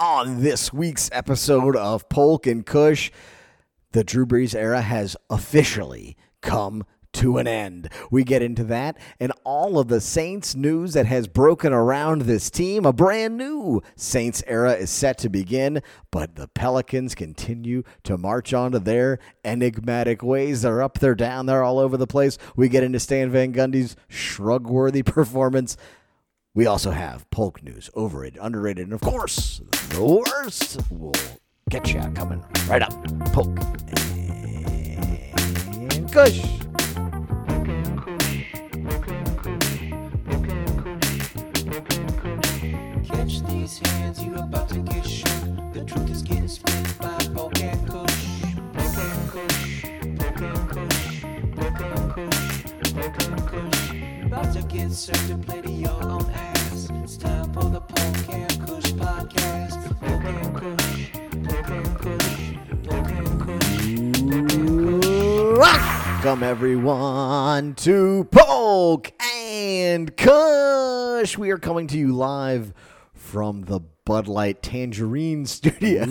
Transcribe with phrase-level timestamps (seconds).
[0.00, 3.10] On this week's episode of Polk and Kush,
[3.92, 7.90] the Drew Brees era has officially come to an end.
[8.10, 12.48] We get into that and all of the Saints news that has broken around this
[12.48, 12.86] team.
[12.86, 18.54] A brand new Saints era is set to begin, but the Pelicans continue to march
[18.54, 20.62] on to their enigmatic ways.
[20.62, 22.38] They're up, they're down, they're all over the place.
[22.56, 25.76] We get into Stan Van Gundy's shrug-worthy performance.
[26.52, 29.60] We also have Polk news, overrated, underrated, and of course,
[29.90, 30.80] the worst.
[30.90, 31.12] We'll
[31.68, 32.90] get you coming right up.
[33.32, 33.56] Polk
[35.78, 36.40] and Kush.
[43.06, 45.72] Catch these hands, you about to get shook.
[45.72, 46.48] The truth is getting
[46.98, 48.42] by Polk and Kush.
[48.74, 49.84] Polk and Kush.
[50.18, 51.22] Polk and Kush.
[51.54, 52.64] Polk and Kush.
[52.92, 53.79] Polk and Kush.
[54.30, 56.86] About to get served to play to your own ass.
[57.02, 59.98] It's time for the Polk and Kush podcast.
[59.98, 61.10] Polk and Kush.
[61.42, 62.54] Polk and Kush.
[62.84, 63.40] Polk and
[65.50, 65.58] Kush.
[65.58, 71.36] Welcome everyone to Polk and Kush.
[71.36, 72.72] We are coming to you live
[73.12, 76.04] from the Bud Light Tangerine Studio.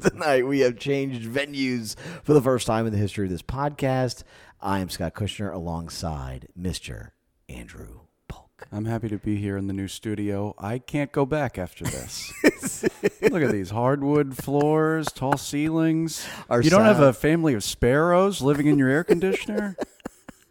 [0.00, 4.24] Tonight we have changed venues for the first time in the history of this podcast.
[4.60, 7.10] I am Scott Kushner alongside Mr.
[7.54, 8.66] Andrew Polk.
[8.72, 10.54] I'm happy to be here in the new studio.
[10.58, 12.32] I can't go back after this.
[13.22, 16.26] Look at these hardwood floors, tall ceilings.
[16.50, 19.76] Our you don't have a family of sparrows living in your air conditioner?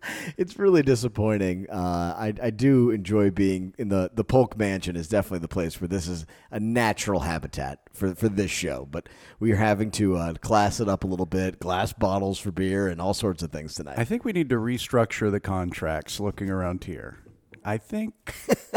[0.38, 1.70] It's really disappointing.
[1.70, 4.96] Uh, I, I do enjoy being in the the Polk Mansion.
[4.96, 8.88] Is definitely the place where this is a natural habitat for for this show.
[8.90, 11.60] But we are having to uh, class it up a little bit.
[11.60, 13.98] Glass bottles for beer and all sorts of things tonight.
[13.98, 17.20] I think we need to restructure the contracts looking around here.
[17.64, 18.36] I think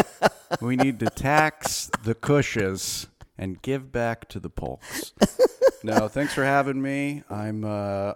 [0.61, 5.13] we need to tax the cushes and give back to the polks.
[5.87, 7.23] No, thanks for having me.
[7.31, 8.15] I'm uh,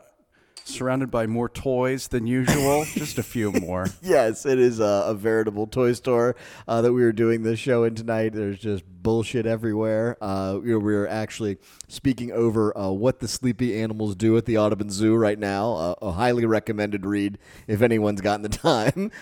[0.70, 3.86] surrounded by more toys than usual, just a few more.
[4.02, 6.36] yes, it is a, a veritable toy store
[6.68, 8.32] uh, that we are doing this show in tonight.
[8.32, 10.16] There's just bullshit everywhere.
[10.20, 11.58] Uh, we're actually
[11.88, 15.74] speaking over uh, what the sleepy animals do at the Audubon Zoo right now.
[15.74, 19.10] Uh, a highly recommended read if anyone's gotten the time.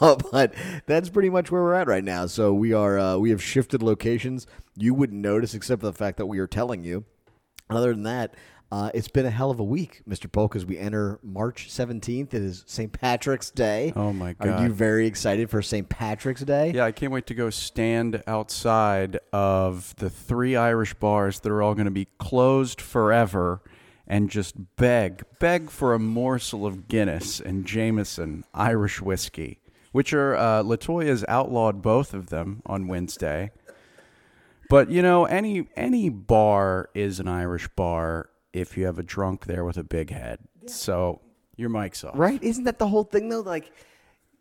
[0.00, 0.54] Uh, but
[0.86, 2.26] that's pretty much where we're at right now.
[2.26, 4.46] So we are uh, we have shifted locations.
[4.76, 7.04] You wouldn't notice except for the fact that we are telling you.
[7.70, 8.34] Other than that,
[8.70, 10.30] uh, it's been a hell of a week, Mr.
[10.30, 12.34] Polk, as we enter March 17th.
[12.34, 12.92] It is St.
[12.92, 13.94] Patrick's Day.
[13.96, 15.88] Oh, my Are you very excited for St.
[15.88, 16.72] Patrick's Day?
[16.74, 21.62] Yeah, I can't wait to go stand outside of the three Irish bars that are
[21.62, 23.62] all going to be closed forever
[24.06, 29.60] and just beg, beg for a morsel of Guinness and Jameson Irish whiskey,
[29.92, 33.50] which are, uh, Latoya's outlawed both of them on Wednesday.
[34.68, 38.28] But, you know, any, any bar is an Irish bar
[38.60, 40.38] if you have a drunk there with a big head.
[40.66, 41.20] So
[41.56, 42.12] your mic's off.
[42.18, 42.42] Right?
[42.42, 43.40] Isn't that the whole thing, though?
[43.40, 43.72] Like,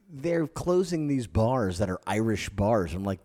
[0.10, 2.94] they're closing these bars that are Irish bars.
[2.94, 3.20] I'm like,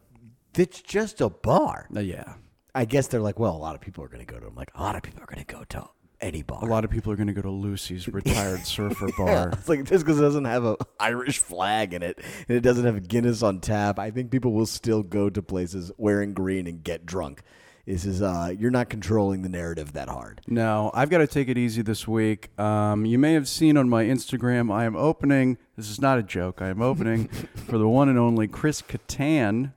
[0.57, 1.89] it's just a bar.
[1.95, 2.35] Uh, yeah.
[2.75, 4.55] I guess they're like, well, a lot of people are going to go to them.
[4.55, 5.89] Like, a lot of people are going to go to
[6.21, 6.63] any bar.
[6.63, 9.49] A lot of people are going to go to Lucy's retired surfer Yeah, bar.
[9.53, 12.85] it's like just because it doesn't have a Irish flag in it and it doesn't
[12.85, 16.83] have Guinness on tap, I think people will still go to places wearing green and
[16.83, 17.43] get drunk.
[17.87, 20.41] This is uh, you're not controlling the narrative that hard.
[20.47, 22.57] No, I've got to take it easy this week.
[22.59, 25.59] Um, you may have seen on my Instagram, I am opening.
[25.77, 26.63] This is not a joke.
[26.63, 27.27] I am opening
[27.67, 29.73] for the one and only Chris Kattan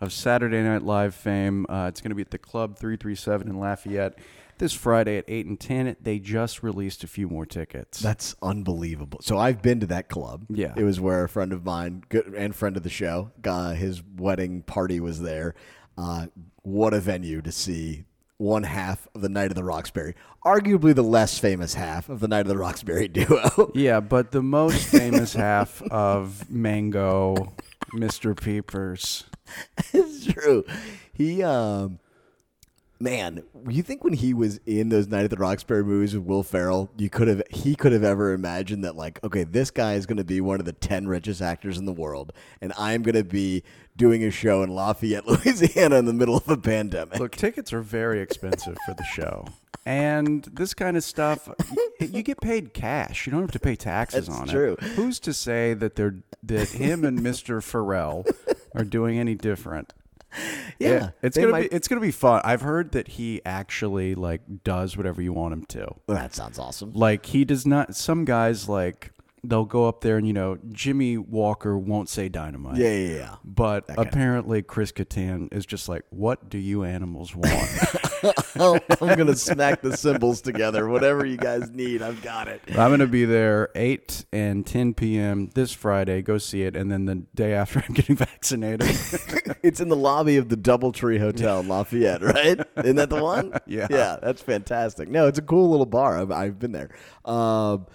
[0.00, 1.64] of Saturday Night Live fame.
[1.68, 4.18] Uh, it's going to be at the Club 337 in Lafayette
[4.58, 5.96] this Friday at 8 and 10.
[6.00, 8.00] They just released a few more tickets.
[8.00, 9.20] That's unbelievable.
[9.22, 10.46] So I've been to that club.
[10.48, 10.74] Yeah.
[10.76, 14.02] it was where a friend of mine, good and friend of the show, uh, his
[14.16, 15.54] wedding party was there.
[15.96, 16.26] Uh,
[16.62, 18.04] what a venue to see
[18.36, 22.28] one half of the Night of the Roxbury, arguably the less famous half of the
[22.28, 23.70] Night of the Roxbury duo.
[23.74, 27.52] yeah, but the most famous half of Mango,
[27.92, 28.38] Mr.
[28.38, 29.24] Peepers.
[29.92, 30.64] it's true.
[31.12, 32.00] He, um,
[33.00, 36.42] man, you think when he was in those Night at the Roxbury movies with Will
[36.42, 40.06] Ferrell, you could have he could have ever imagined that like, okay, this guy is
[40.06, 43.14] going to be one of the ten richest actors in the world, and I'm going
[43.14, 43.62] to be
[43.96, 47.18] doing a show in Lafayette, Louisiana, in the middle of a pandemic.
[47.18, 49.46] Look, tickets are very expensive for the show.
[49.86, 51.46] And this kind of stuff,
[52.00, 53.26] you get paid cash.
[53.26, 54.76] You don't have to pay taxes That's on true.
[54.80, 54.82] it.
[54.82, 57.62] Who's to say that they're that him and Mr.
[57.62, 58.24] Ferrell
[58.74, 59.92] are doing any different?
[60.78, 62.40] yeah, it's gonna might- be it's gonna be fun.
[62.44, 65.94] I've heard that he actually like does whatever you want him to.
[66.08, 66.92] That sounds awesome.
[66.92, 67.94] Like he does not.
[67.96, 69.12] Some guys like
[69.48, 72.76] they'll go up there and you know Jimmie Walker won't say dynamite.
[72.76, 73.34] Yeah, yeah, yeah.
[73.44, 77.70] But apparently Chris Kattan is just like, what do you animals want?
[79.00, 80.88] I'm gonna smack the cymbals together.
[80.88, 82.62] Whatever you guys need, I've got it.
[82.70, 85.50] I'm gonna be there 8 and 10 p.m.
[85.54, 86.22] this Friday.
[86.22, 88.90] Go see it, and then the day after I'm getting vaccinated.
[89.64, 92.60] It's in the lobby of the DoubleTree Hotel in Lafayette, right?
[92.76, 93.58] Isn't that the one?
[93.66, 93.86] Yeah.
[93.88, 95.08] Yeah, that's fantastic.
[95.08, 96.18] No, it's a cool little bar.
[96.20, 96.90] I've, I've been there.
[97.24, 97.86] Um,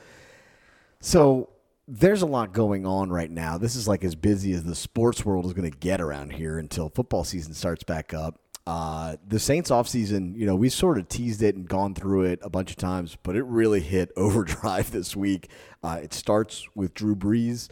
[1.02, 1.50] so
[1.88, 3.58] there's a lot going on right now.
[3.58, 6.60] This is like as busy as the sports world is going to get around here
[6.60, 8.40] until football season starts back up.
[8.68, 12.40] Uh, the Saints offseason, you know, we sort of teased it and gone through it
[12.44, 15.50] a bunch of times, but it really hit overdrive this week.
[15.84, 17.70] Uh, it starts with Drew Brees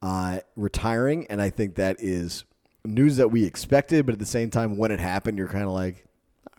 [0.00, 2.44] uh, retiring, and I think that is
[2.84, 5.72] news that we expected, but at the same time, when it happened, you're kind of
[5.72, 6.06] like,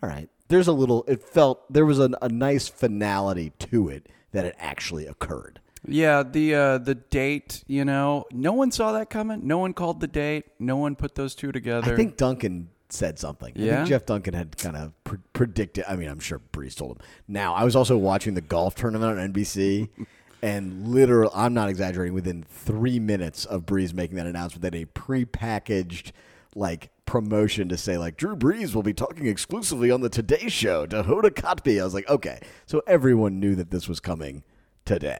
[0.02, 0.28] all right.
[0.48, 4.54] There's a little, it felt, there was a, a nice finality to it that it
[4.58, 5.60] actually occurred.
[5.86, 7.64] Yeah, the uh, the date.
[7.66, 9.46] You know, no one saw that coming.
[9.46, 10.44] No one called the date.
[10.58, 11.92] No one put those two together.
[11.92, 13.52] I think Duncan said something.
[13.56, 13.76] I Yeah?
[13.76, 15.84] think Jeff Duncan had kind of pre- predicted.
[15.88, 17.06] I mean, I'm sure Brees told him.
[17.28, 19.88] Now, I was also watching the golf tournament on NBC,
[20.42, 22.14] and literally, I'm not exaggerating.
[22.14, 26.12] Within three minutes of Brees making that announcement, that a prepackaged
[26.56, 30.84] like promotion to say like Drew Brees will be talking exclusively on the Today Show
[30.86, 31.80] to Hoda Kotb.
[31.80, 34.42] I was like, okay, so everyone knew that this was coming
[34.84, 35.18] today,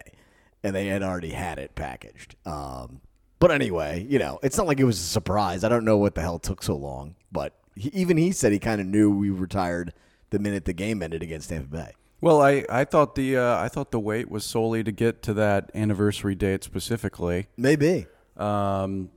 [0.62, 2.36] and they had already had it packaged.
[2.46, 3.00] Um,
[3.38, 5.64] but anyway, you know, it's not like it was a surprise.
[5.64, 8.58] I don't know what the hell took so long, but he, even he said he
[8.58, 9.94] kind of knew we retired
[10.30, 11.92] the minute the game ended against Tampa Bay.
[12.20, 15.34] Well, I, I thought the uh, I thought the wait was solely to get to
[15.34, 17.46] that anniversary date specifically.
[17.56, 18.06] Maybe.
[18.36, 19.10] Um,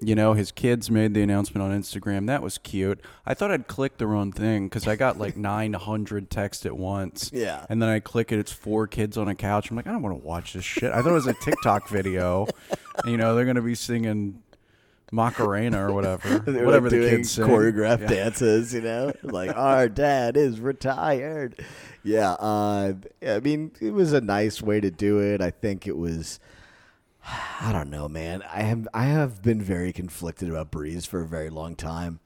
[0.00, 2.26] you know, his kids made the announcement on Instagram.
[2.26, 3.00] That was cute.
[3.26, 7.30] I thought I'd click the wrong thing because I got like 900 texts at once.
[7.34, 7.66] Yeah.
[7.68, 8.38] And then I click it.
[8.38, 9.70] It's four kids on a couch.
[9.70, 10.92] I'm like, I don't want to watch this shit.
[10.92, 12.46] I thought it was a TikTok video.
[13.02, 14.42] And, you know, they're going to be singing
[15.10, 16.38] Macarena or whatever.
[16.64, 17.46] Whatever the kids sing.
[17.46, 18.06] choreographed Yeah.
[18.08, 21.64] dances, you know, like our dad is retired.
[22.04, 22.92] Yeah, uh,
[23.26, 25.40] I mean, it was a nice way to do it.
[25.40, 26.38] I think it was.
[27.60, 28.42] I don't know, man.
[28.52, 32.20] I have I have been very conflicted about Brees for a very long time.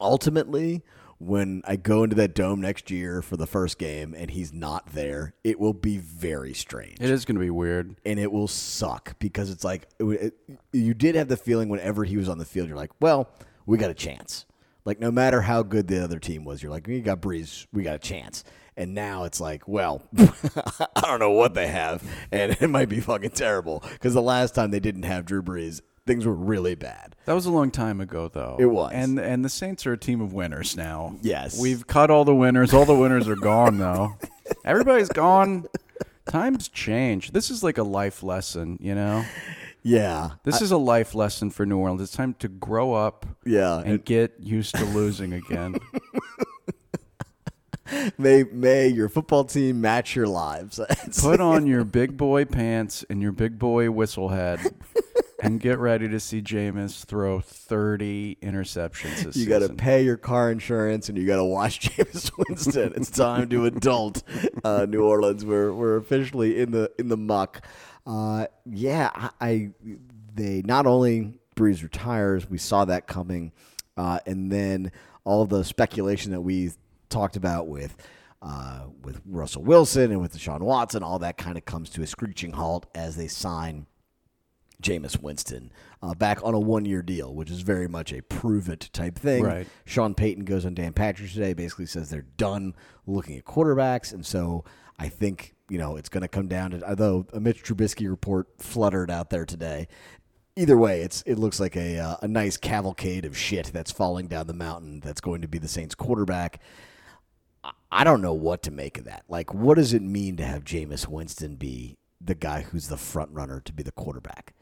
[0.00, 0.82] Ultimately,
[1.18, 4.92] when I go into that dome next year for the first game and he's not
[4.92, 7.96] there, it will be very strange It is going to be weird.
[8.04, 12.04] and it will suck because it's like it, it, you did have the feeling whenever
[12.04, 13.30] he was on the field, you're like, well,
[13.64, 14.44] we got a chance.
[14.84, 17.82] Like no matter how good the other team was, you're like, we got Brees, we
[17.82, 18.44] got a chance.
[18.76, 23.00] And now it's like, well, I don't know what they have, and it might be
[23.00, 27.16] fucking terrible because the last time they didn't have Drew Brees, things were really bad.
[27.24, 28.56] That was a long time ago, though.
[28.58, 28.92] It was.
[28.94, 31.16] and and the Saints are a team of winners now.
[31.22, 31.58] Yes.
[31.58, 32.74] we've cut all the winners.
[32.74, 34.16] All the winners are gone, though.
[34.64, 35.66] Everybody's gone.
[36.26, 37.30] Times change.
[37.30, 39.24] This is like a life lesson, you know.
[39.82, 42.02] Yeah, This is a life lesson for New Orleans.
[42.02, 43.78] It's time to grow up yeah.
[43.78, 45.76] and get used to losing again.
[48.18, 50.80] may may your football team match your lives.
[51.20, 54.60] Put on your big boy pants and your big boy whistle head.
[55.42, 60.16] And get ready to see Jameis throw 30 interceptions this You got to pay your
[60.16, 62.94] car insurance and you got to watch Jameis Winston.
[62.96, 64.22] it's time to adult
[64.64, 65.44] uh, New Orleans.
[65.44, 67.64] We're we're officially in the in the muck.
[68.06, 69.70] Uh, yeah, I, I
[70.34, 73.52] they not only Brees retires, we saw that coming,
[73.96, 74.90] uh, and then
[75.24, 76.70] all the speculation that we
[77.08, 77.96] talked about with.
[78.42, 82.06] Uh, with Russell Wilson and with Deshaun Watson, all that kind of comes to a
[82.06, 83.86] screeching halt as they sign
[84.82, 88.68] Jameis Winston uh, back on a one year deal, which is very much a prove
[88.68, 89.42] it type thing.
[89.42, 89.66] Right.
[89.84, 92.74] Sean Payton goes on Dan Patrick today, basically says they're done
[93.06, 94.12] looking at quarterbacks.
[94.12, 94.64] And so
[94.98, 98.48] I think, you know, it's going to come down to, although a Mitch Trubisky report
[98.58, 99.88] fluttered out there today.
[100.58, 104.26] Either way, it's it looks like a uh, a nice cavalcade of shit that's falling
[104.26, 105.00] down the mountain.
[105.00, 106.62] That's going to be the Saints quarterback.
[107.64, 109.24] I- I don't know what to make of that.
[109.28, 113.30] Like, what does it mean to have Jameis Winston be the guy who's the front
[113.32, 114.54] runner to be the quarterback?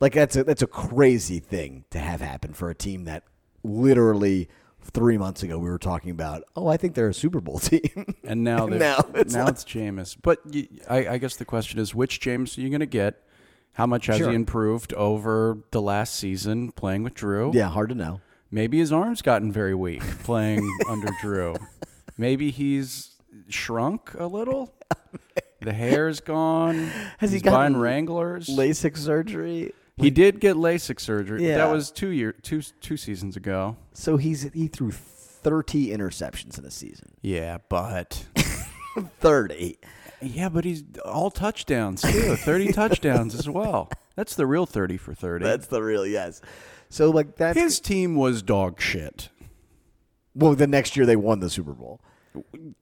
[0.00, 3.24] Like that's a that's a crazy thing to have happen for a team that
[3.64, 4.48] literally
[4.80, 6.44] three months ago we were talking about.
[6.54, 8.14] Oh, I think they're a Super Bowl team.
[8.24, 10.16] And now, they're- Now it's now like- it's Jameis.
[10.22, 10.38] But
[10.88, 13.22] I guess the question is, which Jameis are you going to get?
[13.72, 14.30] How much has Sure.
[14.30, 17.52] he improved over the last season playing with Drew?
[17.54, 18.20] yeah, hard to know.
[18.50, 21.54] Maybe his arm's gotten very weak playing under Drew.
[22.18, 23.16] Maybe he's
[23.48, 24.74] shrunk a little.
[25.60, 26.84] The hair's gone.
[27.18, 28.46] Has he He's buying gotten Wranglers.
[28.48, 29.72] LASIK surgery.
[29.96, 31.44] He did get LASIK surgery.
[31.48, 31.56] Yeah.
[31.56, 33.76] That was two year two two seasons ago.
[33.92, 37.10] So he's he threw thirty interceptions in a season.
[37.22, 38.24] Yeah, but
[39.18, 39.78] 30.
[40.22, 42.36] Yeah, but he's all touchdowns too.
[42.36, 43.90] Thirty touchdowns as well.
[44.14, 45.44] That's the real thirty for thirty.
[45.44, 46.40] That's the real yes.
[46.88, 49.28] So like that His team was dog shit.
[50.36, 52.00] well the next year they won the Super Bowl.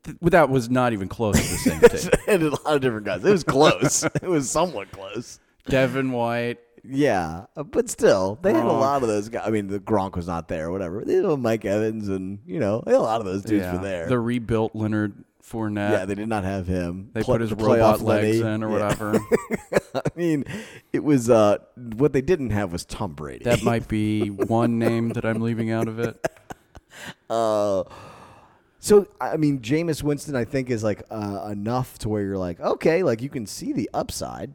[0.05, 2.11] Th- That was not even close to the same team.
[2.29, 3.25] and a lot of different guys.
[3.25, 4.03] It was close.
[4.23, 5.39] it was somewhat close.
[5.69, 6.59] Devin White.
[6.89, 8.81] Yeah, uh, but still, they had a Gronk.
[8.81, 9.43] lot of those guys.
[9.45, 11.05] I mean, the Gronk was not there, or whatever.
[11.05, 13.79] They had Mike Evans, and you know, they had a lot of those dudes were
[13.83, 14.07] there.
[14.07, 15.91] The rebuilt Leonard Fournette.
[15.91, 17.11] yeah, they did not have him.
[17.13, 18.55] they put his the robot legs Lenny.
[18.55, 18.85] in or Yeah.
[18.85, 19.19] whatever.
[19.97, 20.45] I mean,
[20.93, 21.59] it was uh,
[21.97, 23.43] what they didn't have was Tom Brady.
[23.47, 26.25] that might be one name that I'm leaving out of it.
[27.29, 27.83] Uh,
[28.87, 32.61] so I mean, Jameis Winston, I think, is like uh, enough to where you're like,
[32.61, 34.55] okay, like you can see the upside.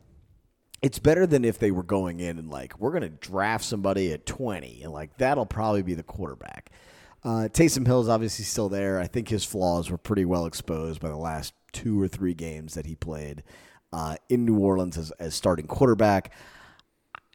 [0.81, 4.25] It's better than if they were going in and like we're gonna draft somebody at
[4.25, 6.71] 20 and like that'll probably be the quarterback.
[7.25, 9.01] Uh, Taysom Hill is obviously still there.
[9.01, 12.75] I think his flaws were pretty well exposed by the last two or three games
[12.75, 13.43] that he played
[13.91, 16.31] uh, in New Orleans as, as starting quarterback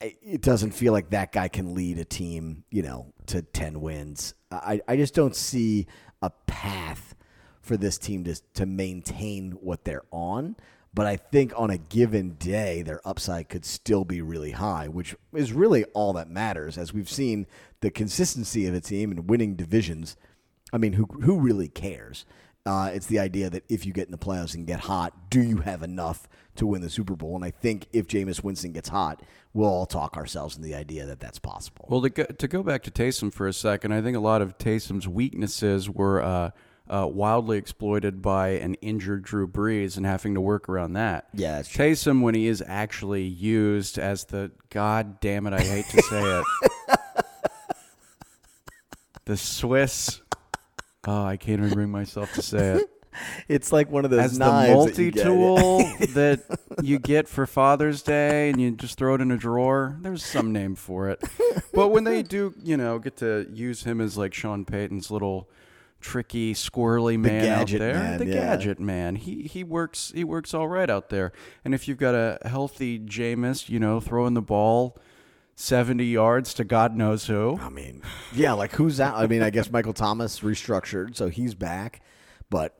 [0.00, 4.35] it doesn't feel like that guy can lead a team, you know, to 10 wins.
[4.50, 5.87] I, I just don't see
[6.23, 7.15] a path
[7.61, 10.57] for this team to, to maintain what they're on.
[10.95, 15.15] But I think on a given day, their upside could still be really high, which
[15.35, 16.79] is really all that matters.
[16.79, 17.47] As we've seen
[17.81, 20.17] the consistency of a team and winning divisions,
[20.73, 22.25] I mean, who, who really cares?
[22.65, 25.43] Uh, it's the idea that if you get in the playoffs and get hot, do
[25.43, 27.35] you have enough to win the Super Bowl?
[27.37, 29.23] And I think if Jameis Winston gets hot,
[29.53, 31.87] we'll all talk ourselves into the idea that that's possible.
[31.89, 34.43] Well, to go, to go back to Taysom for a second, I think a lot
[34.43, 36.51] of Taysom's weaknesses were uh,
[36.89, 41.29] uh, wildly exploited by an injured Drew Brees and having to work around that.
[41.33, 41.87] Yeah, that's true.
[41.87, 46.41] Taysom, when he is actually used as the God damn it, I hate to say
[46.41, 46.99] it,
[49.25, 50.21] the Swiss.
[51.07, 52.91] Oh, I can't even bring myself to say it.
[53.49, 55.79] It's like one of those As the multi tool
[56.15, 56.41] that
[56.83, 59.97] you get for Father's Day and you just throw it in a drawer.
[60.01, 61.23] There's some name for it.
[61.73, 65.49] But when they do, you know, get to use him as like Sean Payton's little
[66.01, 68.35] tricky, squirrely man out there, man, the yeah.
[68.35, 69.17] gadget man.
[69.17, 71.33] He he works he works all right out there.
[71.65, 74.97] And if you've got a healthy Jameis, you know, throwing the ball
[75.57, 77.59] 70 yards to God knows who.
[77.61, 78.03] I mean,
[78.35, 79.17] yeah, like who's out?
[79.17, 82.03] I mean, I guess Michael Thomas restructured, so he's back.
[82.51, 82.79] But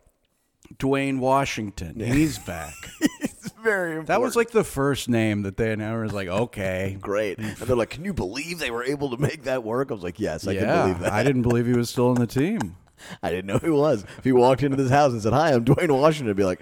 [0.79, 2.75] Dwayne Washington, he's back.
[3.21, 4.09] it's very important.
[4.09, 6.03] That was like the first name that they announced.
[6.03, 7.39] Was like, okay, great.
[7.39, 10.03] And they're like, "Can you believe they were able to make that work?" I was
[10.03, 12.27] like, "Yes, I yeah, can believe that." I didn't believe he was still on the
[12.27, 12.77] team.
[13.23, 14.05] I didn't know who he was.
[14.19, 16.61] If he walked into this house and said, "Hi, I'm Dwayne Washington," I'd be like,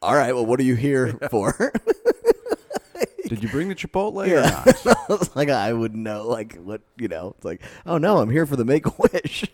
[0.00, 1.72] "All right, well, what are you here for?"
[3.28, 4.40] Did you bring the Chipotle Yeah.
[4.62, 4.86] or not?
[5.08, 7.32] I was like, I would know, like, what you know.
[7.36, 9.46] It's like, oh no, I'm here for the Make a Wish.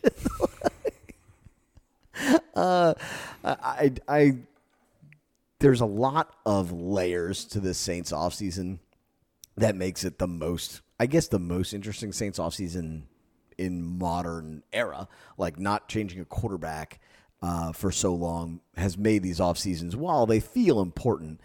[2.54, 2.94] uh,
[3.44, 4.38] I, I,
[5.60, 8.78] there's a lot of layers to this Saints offseason
[9.56, 13.02] that makes it the most, I guess, the most interesting Saints offseason
[13.56, 15.08] in modern era.
[15.36, 17.00] Like not changing a quarterback
[17.42, 21.40] uh, for so long has made these off seasons while they feel important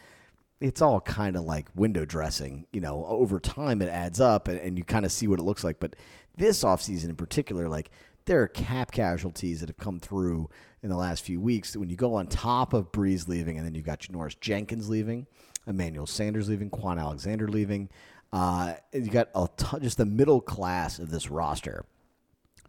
[0.64, 2.66] it's all kind of like window dressing.
[2.72, 5.44] You know, over time it adds up and, and you kind of see what it
[5.44, 5.82] looks like.
[5.82, 5.98] But
[6.38, 7.92] this offseason in particular, like
[8.26, 10.50] there are cap casualties that have come through
[10.82, 11.76] in the last few weeks.
[11.76, 15.28] When you go on top of Brees leaving, and then you've got Janoris Jenkins leaving,
[15.68, 17.90] Emmanuel Sanders leaving, Kwon Alexander leaving,
[18.32, 21.86] uh, you got a ton, just the middle class of this roster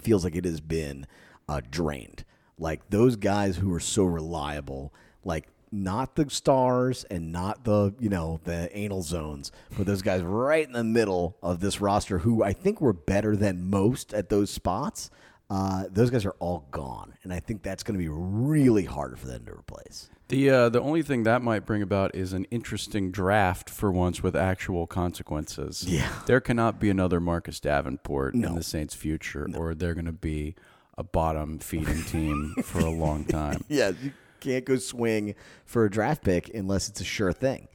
[0.01, 1.07] feels like it has been
[1.49, 2.25] uh, drained.
[2.59, 4.93] Like those guys who are so reliable,
[5.25, 10.23] like not the stars and not the you know the anal zones, but those guys
[10.23, 14.29] right in the middle of this roster who I think were better than most at
[14.29, 15.11] those spots.
[15.55, 19.17] Uh, those guys are all gone, and I think that's going to be really hard
[19.21, 20.11] for them to replace.
[20.29, 24.21] The uh, the only thing that might bring about is an interesting draft for once
[24.21, 25.85] with actual consequences.
[25.87, 26.11] Yeah.
[26.27, 28.49] there cannot be another Marcus Davenport No.
[28.49, 30.57] in the Saints' future, or they're going to be
[30.99, 33.65] a bottom feeding team for a long time.
[33.69, 35.35] Yeah, you can't go swing
[35.65, 37.69] for a draft pick unless it's a sure thing.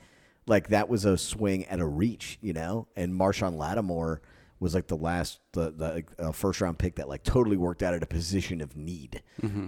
[0.47, 2.87] Like that was a swing at a reach, you know.
[2.95, 4.21] And Marshon Lattimore
[4.59, 7.93] was like the last, the the uh, first round pick that like totally worked out
[7.93, 9.21] at a position of need.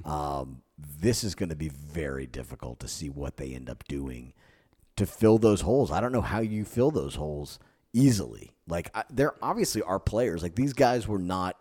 [0.06, 4.34] Um, this is going to be very difficult to see what they end up doing
[4.96, 5.92] to fill those holes.
[5.92, 7.60] I don't know how you fill those holes
[7.94, 8.52] easily.
[8.68, 11.58] Like I, there obviously are players like these guys were not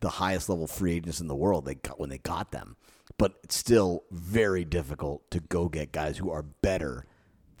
[0.00, 2.76] the highest level free agents in the world they got when they got them,
[3.18, 7.06] but it's still very difficult to go get guys who are better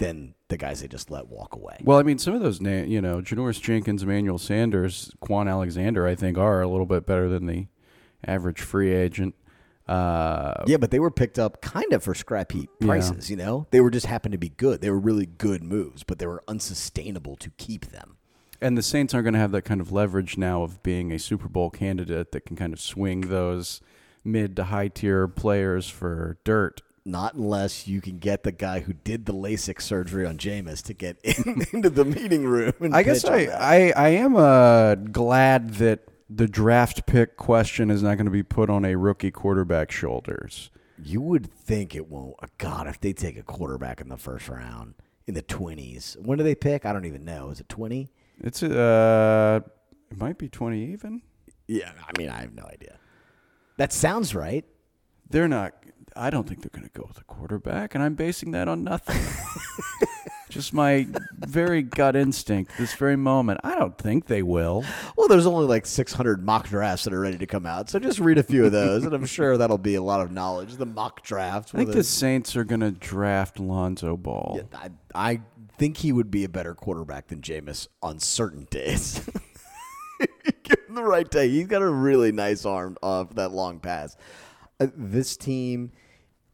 [0.02, 1.76] than the guys they just let walk away.
[1.84, 6.06] Well, I mean, some of those names, you know, Janoris Jenkins, Emmanuel Sanders, Kwon Alexander,
[6.06, 7.66] I think are a little bit better than the
[8.26, 9.34] average free agent.
[9.88, 13.66] Uh, Yeah, but they were picked up kind of for scrap heap prices, you know?
[13.70, 14.80] They were just happened to be good.
[14.80, 18.16] They were really good moves, but they were unsustainable to keep them.
[18.60, 21.18] and the Saints aren't going to have that kind of leverage now of being a
[21.18, 23.80] Super Bowl candidate that can kind of swing those
[24.24, 26.80] mid to high tier players for dirt.
[27.04, 30.94] Not unless you can get the guy who did the LASIK surgery on Jameis to
[30.94, 32.72] get in, into the meeting room.
[32.80, 33.46] And I guess I.
[33.46, 38.42] I, I am uh, glad that the draft pick question is not going to be
[38.42, 40.70] put on a rookie quarterback's shoulders.
[41.02, 42.36] You would think it won't.
[42.40, 44.94] uh, God, if they take a quarterback in the first round
[45.26, 46.86] in the twenties, when do they pick?
[46.86, 47.50] I don't even know.
[47.50, 48.10] Is it twenty?
[48.40, 49.60] It's uh,
[50.10, 51.22] it might be twenty even.
[51.66, 52.98] Yeah, I mean, I have no idea.
[53.76, 54.64] That sounds right.
[55.28, 55.74] They're not.
[56.16, 58.84] I don't think they're going to go with a quarterback, and I'm basing that on
[58.84, 59.20] nothing.
[60.48, 61.06] Just my
[61.38, 63.60] very gut instinct, this very moment.
[63.64, 64.84] I don't think they will.
[65.16, 68.18] Well, there's only like 600 mock drafts that are ready to come out, so just
[68.18, 70.76] read a few of those, and I'm sure that'll be a lot of knowledge.
[70.76, 71.74] The mock draft.
[71.74, 74.60] I think the Saints are going to draft Lonzo Ball.
[74.74, 75.40] I, I
[75.78, 79.24] think he would be a better quarterback than Jameis on certain days.
[80.62, 81.48] Give him the right day.
[81.48, 84.16] He's got a really nice arm uh, for that long pass.
[84.78, 85.92] Uh, this team,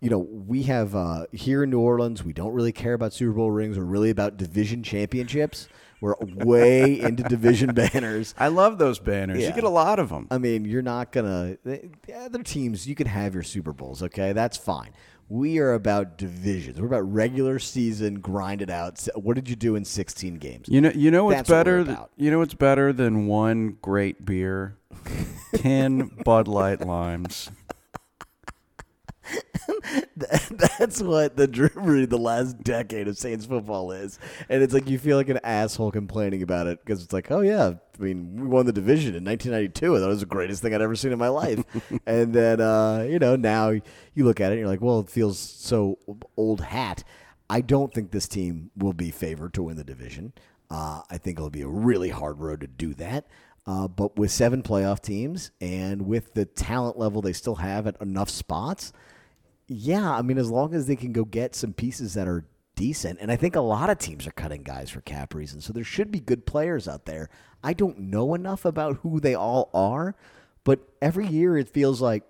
[0.01, 3.33] you know, we have uh, here in New Orleans, we don't really care about Super
[3.33, 3.77] Bowl rings.
[3.77, 5.69] We're really about division championships.
[6.01, 8.33] We're way into division banners.
[8.39, 9.41] I love those banners.
[9.41, 9.49] Yeah.
[9.49, 10.29] You get a lot of them.
[10.31, 11.59] I mean, you're not gonna.
[11.65, 14.03] The the other teams, you can have your Super Bowls.
[14.05, 14.91] Okay, that's fine.
[15.31, 16.81] We are about divisions.
[16.81, 19.07] We're about regular season, grind it out.
[19.15, 20.69] What did you do in 16 games?
[20.71, 21.81] You know, you know what's That's better.
[21.81, 22.13] about.
[22.17, 24.79] you know what's better than one great beer?
[25.57, 27.51] Ten Bud Light limes.
[30.17, 34.19] That's what the Drewery the last decade of Saints football is,
[34.49, 37.41] and it's like you feel like an asshole complaining about it because it's like, oh
[37.41, 39.97] yeah, I mean, we won the division in 1992.
[39.97, 41.63] I thought it was the greatest thing I'd ever seen in my life,
[42.07, 45.11] and then uh, you know now you look at it and you're like, well, it
[45.11, 45.99] feels so
[46.37, 47.05] old hat.
[47.51, 50.33] I don't think this team will be favored to win the division.
[50.71, 53.27] Uh, I think it'll be a really hard road to do that.
[53.67, 58.01] Uh, but with seven playoff teams and with the talent level they still have at
[58.01, 58.95] enough spots,
[59.69, 62.45] yeah, I mean, as long as they can go get some pieces that are
[62.75, 65.73] decent, and I think a lot of teams are cutting guys for cap reasons, so
[65.73, 67.29] there should be good players out there.
[67.63, 70.15] I don't know enough about who they all are,
[70.65, 72.23] but every year it feels like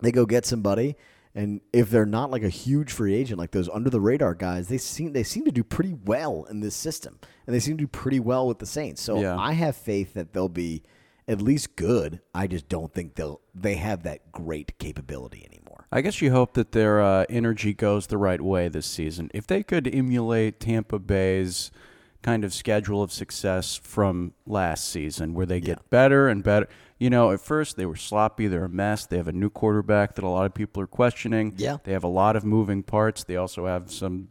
[0.00, 0.96] they go get somebody,
[1.34, 4.68] and if they're not like a huge free agent, like those under the radar guys,
[4.68, 7.84] they seem they seem to do pretty well in this system, and they seem to
[7.84, 9.00] do pretty well with the Saints.
[9.02, 9.36] So Yeah.
[9.36, 10.82] I have faith that they'll be
[11.28, 12.20] at least good.
[12.34, 15.59] I just don't think they'll they have that great capability anymore.
[15.92, 19.30] I guess you hope that their uh, energy goes the right way this season.
[19.34, 21.70] If they could emulate Tampa Bay's
[22.22, 26.68] kind of schedule of success from last season, where they get better and better.
[26.98, 29.06] You know, at first they were sloppy, they're a mess.
[29.06, 31.54] They have a new quarterback that a lot of people are questioning.
[31.56, 31.78] Yeah.
[31.82, 33.24] They have a lot of moving parts.
[33.24, 34.28] They also have some,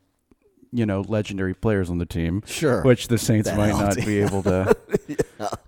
[0.72, 2.43] you know, legendary players on the team.
[2.45, 2.84] Sure.
[2.84, 4.76] Which the Saints That might not be able to.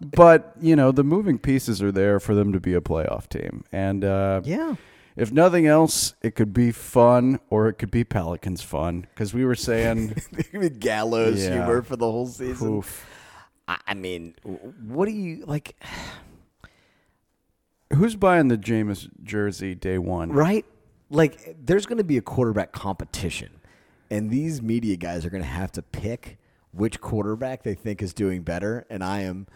[0.01, 3.63] But, you know, the moving pieces are there for them to be a playoff team.
[3.71, 4.75] And, uh, Yeah.
[5.15, 9.45] If nothing else, it could be fun or it could be Pelicans fun because we
[9.45, 10.15] were saying,
[10.79, 11.53] gallows Yeah.
[11.53, 12.77] humor for the whole season.
[12.77, 13.05] oof.
[13.67, 14.35] I, I mean,
[14.87, 15.75] what do you like?
[17.93, 20.31] Who's buying the Jameis jersey day one?
[20.31, 20.65] Right?
[21.09, 23.59] Like, there's going to be a quarterback competition,
[24.09, 26.37] and these media guys are going to have to pick
[26.71, 28.85] which quarterback they think is doing better.
[28.89, 29.47] And I am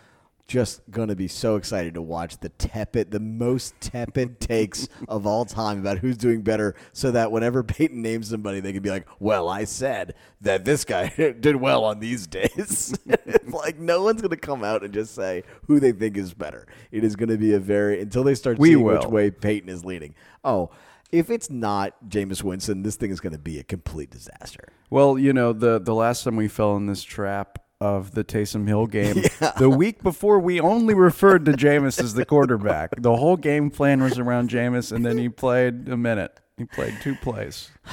[0.48, 5.26] just going to be so excited to watch the tepid, the most tepid takes of
[5.26, 8.90] all time about who's doing better, so that whenever Payton names somebody, they can be
[8.90, 12.98] like, "Well, I said that this guy did well on these days."
[13.46, 16.68] like no one's going to come out and just say who they think is better.
[16.92, 19.70] It is going to be a very until they start We seeing which way Payton
[19.70, 20.16] is leading.
[20.44, 20.72] Oh,
[21.12, 24.68] if it's not Jameis Winston, this thing is going to be a complete disaster.
[24.90, 28.68] Well, you know, the the last time we fell in this trap of the Taysom
[28.68, 29.24] Hill game,
[29.58, 32.92] the week before we only referred to Jameis as the quarterback.
[32.98, 36.40] The whole game plan was around Jameis, and then he played a minute.
[36.58, 37.70] He played two plays.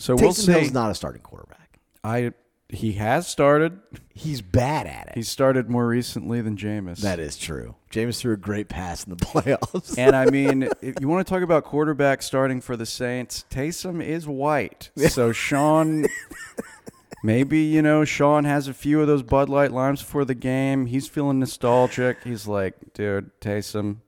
[0.00, 0.52] So we'll Taysom see.
[0.52, 1.80] Hill's not a starting quarterback.
[2.04, 2.32] I
[2.70, 3.80] he has started.
[4.12, 5.14] He's bad at it.
[5.14, 6.98] He started more recently than Jameis.
[6.98, 7.76] that is true.
[7.90, 9.96] Jameis threw a great pass in the playoffs.
[9.96, 14.04] And I mean, if you want to talk about quarterback starting for the Saints, Taysom
[14.04, 14.90] is white.
[15.08, 16.06] So Sean,
[17.28, 20.86] maybe you know Sean has a few of those Bud Light limes before the game.
[20.86, 22.24] He's feeling nostalgic.
[22.24, 23.98] He's like, dude, Taysom,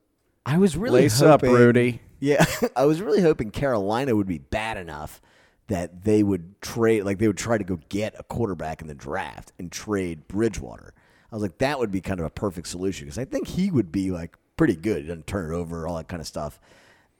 [0.43, 2.01] I was really lace up, Rudy.
[2.19, 2.43] Yeah,
[2.75, 5.21] I was really hoping Carolina would be bad enough
[5.67, 8.95] that they would trade, like they would try to go get a quarterback in the
[8.95, 10.93] draft and trade Bridgewater.
[11.31, 13.69] I was like, that would be kind of a perfect solution because I think he
[13.69, 15.03] would be like pretty good.
[15.03, 16.59] He doesn't turn it over, all that kind of stuff.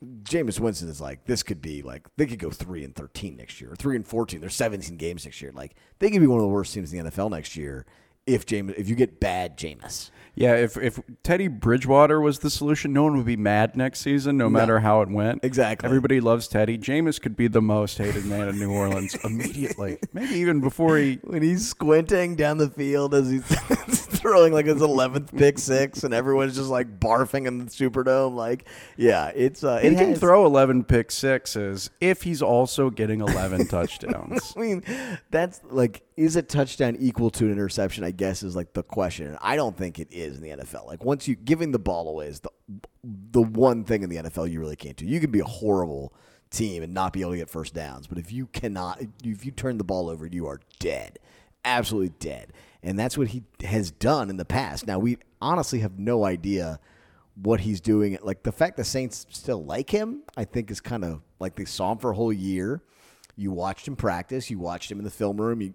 [0.04, 3.62] Jameis Winston is like this could be like they could go three and thirteen next
[3.62, 4.42] year, or three and fourteen.
[4.42, 5.52] There's 17 games next year.
[5.54, 7.86] Like they could be one of the worst teams in the NFL next year
[8.26, 10.10] if Jameis if you get bad Jameis.
[10.34, 14.38] Yeah, if if Teddy Bridgewater was the solution, no one would be mad next season,
[14.38, 15.44] no, matter how it went.
[15.44, 15.86] Exactly.
[15.86, 16.78] Everybody loves Teddy.
[16.78, 19.98] Jameis could be the most hated man in New Orleans immediately.
[20.14, 21.20] Maybe even before he.
[21.24, 23.44] when he's squinting down the field as he's
[24.12, 28.34] throwing like his 11th pick six and everyone's just like barfing in the Superdome.
[28.36, 28.68] Like,
[28.98, 33.20] yeah, it's uh, He it can has- throw 11 pick sixes if he's also getting
[33.22, 34.54] 11 touchdowns.
[34.56, 34.84] I mean,
[35.30, 38.04] that's like, is a touchdown equal to an interception?
[38.04, 39.38] I guess is like the question.
[39.42, 40.88] I don't think it is in the NFL.
[40.88, 42.52] Like, once you giving the ball away is the
[43.04, 45.06] the one thing in the NFL you really can't do.
[45.06, 46.14] You can be a horrible
[46.50, 49.52] team and not be able to get first downs, but if you cannot, if you
[49.52, 51.20] turn the ball over, you are dead,
[51.66, 52.54] absolutely dead.
[52.84, 54.88] And that's what he has done in the past.
[54.88, 56.80] Now we honestly have no idea
[57.36, 58.18] what he's doing.
[58.22, 61.66] Like the fact the Saints still like him, I think is kind of like they
[61.66, 62.84] saw him for a whole year.
[63.36, 64.50] You watched him practice.
[64.50, 65.62] You watched him in the film room.
[65.62, 65.74] You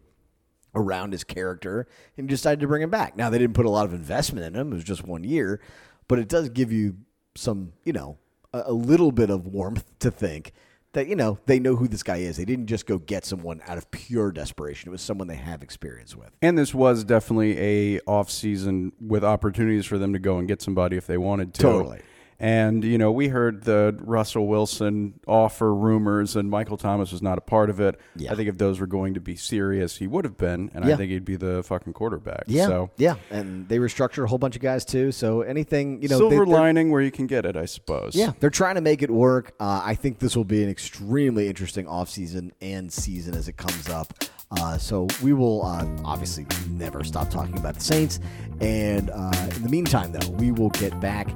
[0.77, 3.17] around his character and decided to bring him back.
[3.17, 5.61] Now they didn't put a lot of investment in him; it was just one year,
[6.07, 6.99] but it does give you
[7.35, 8.19] some, you know,
[8.53, 10.53] a, a little bit of warmth to think
[10.93, 12.37] that you know they know who this guy is.
[12.37, 14.89] They didn't just go get someone out of pure desperation.
[14.89, 16.31] It was someone they have experience with.
[16.41, 20.63] And this was definitely a off season with opportunities for them to go and get
[20.63, 21.63] somebody if they wanted to.
[21.63, 22.01] Totally.
[22.39, 27.39] And you know, we heard the Russell Wilson offer rumors, and Michael Thomas was not
[27.39, 27.99] a part of it.
[28.15, 28.33] Yeah.
[28.33, 30.95] I think if those were going to be serious, he would have been, and Yeah.
[30.95, 32.45] I think he'd be the fucking quarterback.
[32.47, 35.13] Yeah, So yeah, and they restructured a whole bunch of guys too.
[35.13, 38.15] So anything you know, silver they, they're- lining where you can get it, I suppose.
[38.15, 39.55] Yeah, they're trying to make it work.
[39.59, 43.89] Uh, I think this will be an extremely interesting offseason and season as it comes
[43.89, 44.13] up.
[44.51, 48.21] Uh, so we will uh, obviously never stop talking about the Saints.
[48.61, 51.29] And uh, in the meantime, though, we will get back.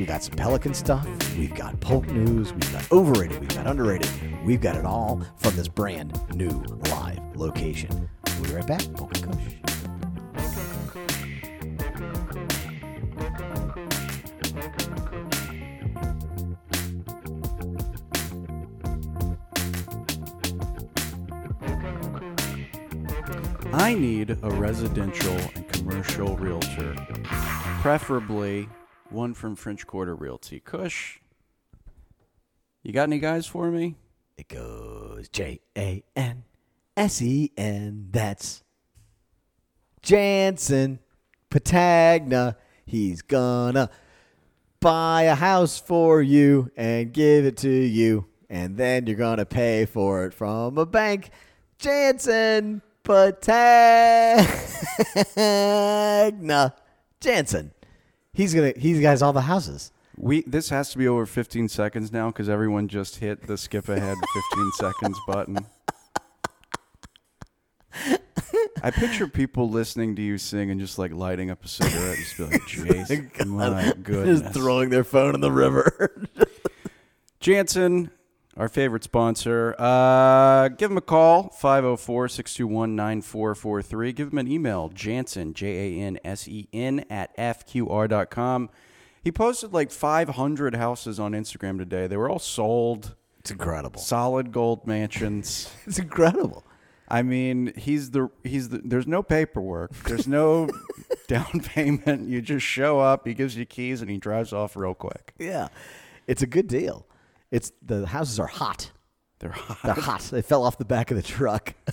[0.00, 1.06] We got some Pelican stuff.
[1.36, 2.54] We've got Polk news.
[2.54, 3.38] We've got overrated.
[3.38, 4.08] We've got underrated.
[4.42, 6.48] We've got it all from this brand new
[6.88, 8.08] live location.
[8.38, 8.80] We'll be right back.
[8.94, 9.36] Polk and Kush.
[23.74, 26.94] I need a residential and commercial realtor,
[27.82, 28.66] preferably
[29.10, 30.60] one from French Quarter Realty.
[30.60, 31.18] Kush,
[32.82, 33.96] you got any guys for me?
[34.36, 36.44] It goes J A N
[36.96, 38.08] S E N.
[38.10, 38.62] That's
[40.02, 41.00] Jansen
[41.50, 42.56] Patagna.
[42.86, 43.90] He's gonna
[44.80, 49.84] buy a house for you and give it to you, and then you're gonna pay
[49.84, 51.30] for it from a bank.
[51.78, 54.46] Jansen Patagna.
[57.20, 57.72] Jansen.
[58.40, 58.72] He's gonna.
[58.74, 59.92] He has all the houses.
[60.16, 63.86] We this has to be over 15 seconds now because everyone just hit the skip
[63.90, 64.16] ahead
[64.54, 65.58] 15 seconds button.
[68.82, 72.24] I picture people listening to you sing and just like lighting up a cigarette and
[72.24, 76.26] just be like, "Jason, my goodness." Just throwing their phone in the river.
[77.40, 78.10] Jansen,
[78.60, 79.74] our favorite sponsor.
[79.78, 84.12] Uh, give him a call, 504 621 9443.
[84.12, 88.68] Give him an email, Jansen, J A N S E N, at FQR.com.
[89.24, 92.06] He posted like 500 houses on Instagram today.
[92.06, 94.00] They were all sold, It's incredible.
[94.00, 95.72] solid gold mansions.
[95.86, 96.64] It's incredible.
[97.08, 98.78] I mean, he's the he's the.
[98.84, 99.92] There's no paperwork.
[100.04, 100.68] There's no
[101.28, 102.28] down payment.
[102.28, 103.26] You just show up.
[103.26, 105.34] He gives you keys and he drives off real quick.
[105.38, 105.68] Yeah,
[106.28, 107.06] it's a good deal.
[107.50, 108.90] It's the houses are hot.
[109.40, 109.78] They're hot.
[109.82, 110.20] They're hot.
[110.22, 111.74] They fell off the back of the truck.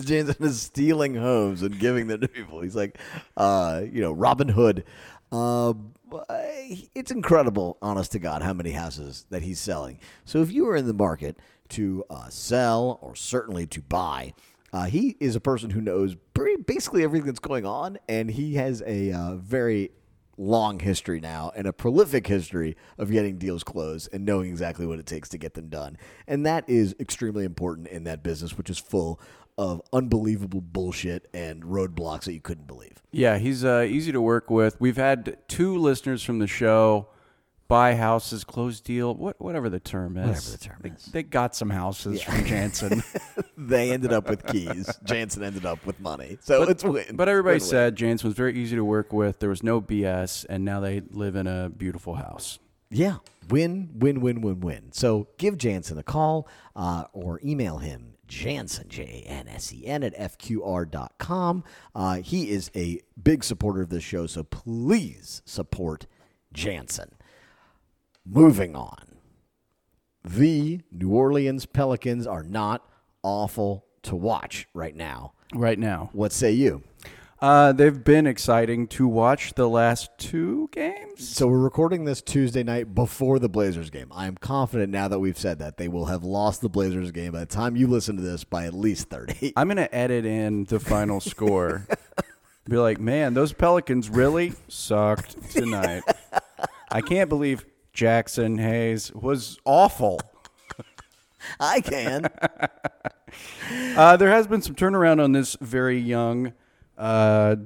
[0.00, 2.60] Jansen is stealing homes and giving them to people.
[2.60, 2.98] He's like,
[3.36, 4.84] uh, you know, Robin Hood.
[5.30, 5.74] Uh,
[6.94, 9.98] it's incredible, honest to God, how many houses that he's selling.
[10.24, 11.38] So if you are in the market
[11.70, 14.32] to uh, sell or certainly to buy,
[14.72, 18.54] uh, he is a person who knows pretty, basically everything that's going on, and he
[18.54, 19.90] has a uh, very
[20.38, 24.98] long history now and a prolific history of getting deals closed and knowing exactly what
[24.98, 25.98] it takes to get them done.
[26.26, 29.20] And that is extremely important in that business, which is full
[29.58, 33.02] of unbelievable bullshit and roadblocks that you couldn't believe.
[33.10, 34.80] Yeah, he's uh, easy to work with.
[34.80, 37.08] We've had two listeners from the show
[37.68, 40.26] buy houses, close deal, what, whatever the term is.
[40.26, 41.04] Whatever the term they, is.
[41.04, 43.02] They got some houses from Jansen.
[43.60, 44.88] They ended up with keys.
[45.04, 46.38] Jansen ended up with money.
[46.40, 47.04] So it's win.
[47.16, 47.68] but everybody Win-win.
[47.68, 49.40] said Jansen was very easy to work with.
[49.40, 52.60] There was no BS, and now they live in a beautiful house.
[52.88, 53.16] Yeah,
[53.50, 54.92] win, win, win, win, win.
[54.92, 59.84] So give Jansen a call uh, or email him, Jansen, J A N S E
[59.84, 61.64] N, at FQR.com.
[61.94, 66.06] Uh, he is a big supporter of this show, so please support
[66.52, 67.10] Jansen.
[68.28, 69.16] Moving on.
[70.24, 72.86] The New Orleans Pelicans are not
[73.22, 75.32] awful to watch right now.
[75.54, 76.82] Right now, What say you?
[77.40, 81.26] uh, they've been exciting to watch the last two games.
[81.26, 84.08] So we're recording this Tuesday night before the Blazers game.
[84.12, 87.32] I am confident now that we've said that they will have lost the Blazers game
[87.32, 89.52] by the time you listen to this by at least 30.
[89.56, 91.86] I'm gonna edit in the final score.
[92.68, 96.02] Be like, man, those Pelicans really sucked tonight.
[96.90, 97.64] I can't believe
[97.98, 100.20] Jaxson Hayes was awful.
[101.60, 102.26] I can.
[103.70, 106.54] Uh, there has been some turnaround on this very young,
[106.96, 107.56] uh,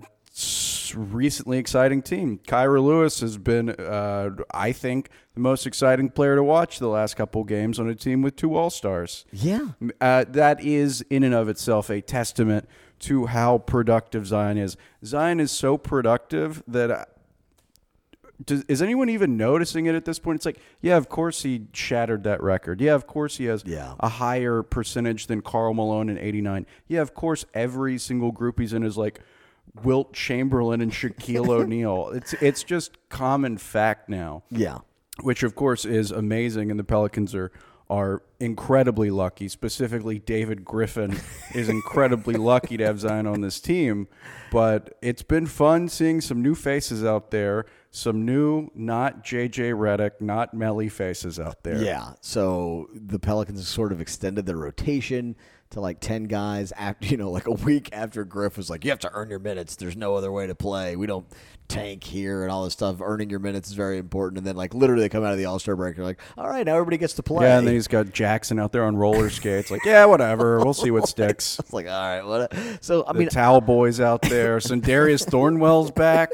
[0.94, 2.40] recently exciting team.
[2.44, 7.14] Kira Lewis has been, uh, I think, the most exciting player to watch the last
[7.14, 9.24] couple games on a team with two All Stars.
[9.30, 9.68] Yeah.
[10.00, 12.68] Uh, that is, in and of itself, a testament
[13.00, 14.76] to how productive Zion is.
[15.04, 17.11] Zion is so productive that.
[18.44, 20.36] Does, is anyone even noticing it at this point?
[20.36, 22.80] It's like, yeah, of course he shattered that record.
[22.80, 23.94] Yeah, of course he has Yeah.
[24.00, 26.66] a higher percentage than Karl Malone in '89.
[26.88, 29.20] Yeah, of course every single group he's in is like
[29.82, 32.10] Wilt Chamberlain and Shaquille O'Neal.
[32.14, 34.78] It's it's just common fact now Yeah.
[35.22, 37.52] which of course is amazing, and the Pelicans are
[37.92, 39.48] are incredibly lucky.
[39.48, 41.14] Specifically, David Griffin
[41.54, 44.08] is incredibly lucky to have Zion on this team.
[44.50, 50.22] But it's been fun seeing some new faces out there, some new, not JJ Redick,
[50.22, 51.82] not Melli faces out there.
[51.82, 52.14] Yeah.
[52.22, 55.36] So the Pelicans have sort of extended their rotation
[55.72, 58.90] to like 10 guys after, you know, like a week after Griff was like, you
[58.90, 59.76] have to earn your minutes.
[59.76, 60.96] There's no other way to play.
[60.96, 61.26] We don't
[61.68, 62.96] tank here and all this stuff.
[63.00, 64.38] Earning your minutes is very important.
[64.38, 65.96] And then, like, literally, they come out of the All Star break.
[65.96, 67.46] They're like, all right, now everybody gets to play.
[67.46, 69.70] Yeah, and then he's got Jaxson out there on roller skates.
[69.70, 70.58] Like, yeah, whatever.
[70.58, 71.58] We'll see what sticks.
[71.58, 72.54] it's like, all right, what?
[72.82, 74.58] So, I The mean, towel boys out there.
[74.58, 76.30] Sindarius Thornwell's back.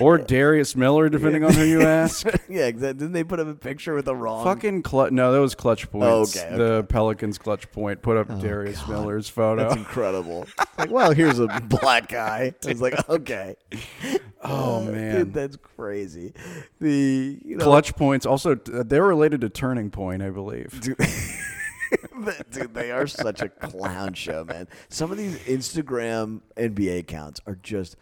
[0.00, 2.26] Or Darius Miller, depending on who you ask.
[2.48, 2.98] yeah, exactly.
[2.98, 4.44] Didn't they put up a picture with the wrong?
[4.44, 5.12] Fucking clutch.
[5.12, 6.36] No, that was clutch points.
[6.36, 9.64] Okay, Oh, The Pelicans clutch point put up Darius Miller's photo.
[9.64, 10.46] That's incredible.
[10.78, 12.54] like, well, here's a black guy.
[12.66, 13.56] It's like, okay.
[14.42, 16.32] oh Dude, man, that's crazy.
[16.80, 18.26] The you know, clutch points.
[18.26, 20.80] Also, uh, they're related to Turning Point, I believe.
[20.80, 20.96] Dude,
[22.50, 24.66] dude, they are such a clown show, man.
[24.88, 27.96] Some of these Instagram NBA accounts are just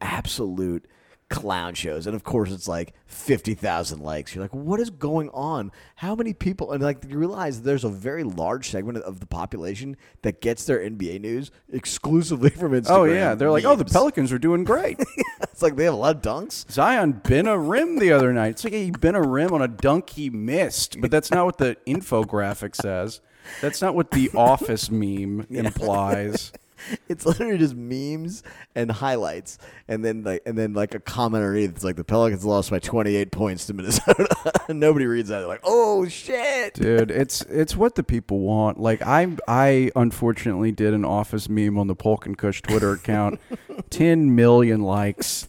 [0.00, 0.86] absolute
[1.34, 2.06] clown shows.
[2.06, 4.34] And of course, it's like 50,000 likes.
[4.34, 5.72] You're like, what is going on?
[5.96, 6.72] How many people?
[6.72, 10.78] And like, you realize there's a very large segment of the population that gets their
[10.78, 12.90] NBA news exclusively from oh, Instagram.
[12.90, 13.84] Oh yeah, they're like, oh, the.
[13.84, 14.98] Pelicans are doing great.
[15.54, 16.68] It's like they have a lot of dunks.
[16.68, 18.48] Zion bent a rim the other night.
[18.48, 21.58] It's like he bent a rim on a dunk he missed, but that's not what
[21.58, 23.20] the infographic says.
[23.60, 26.52] That's not what the Office meme implies.
[27.08, 28.42] It's literally just memes
[28.74, 31.70] and highlights, and then like and then like a comment underneath.
[31.70, 34.26] It's like the Pelicans lost by 28 points to Minnesota.
[34.68, 35.38] Nobody reads that.
[35.40, 36.74] They're like, oh shit.
[36.74, 41.78] dude it's it's what the people want like i i unfortunately did an office meme
[41.78, 43.40] on the polk and kush twitter account
[43.90, 45.48] 10 million likes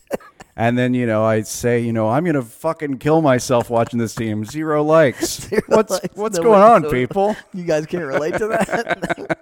[0.58, 4.15] and then you know i say you know i'm gonna fucking kill myself watching this
[4.15, 6.15] team zero likes what's likes.
[6.15, 9.38] what's No going on no- people You guys can't relate to that.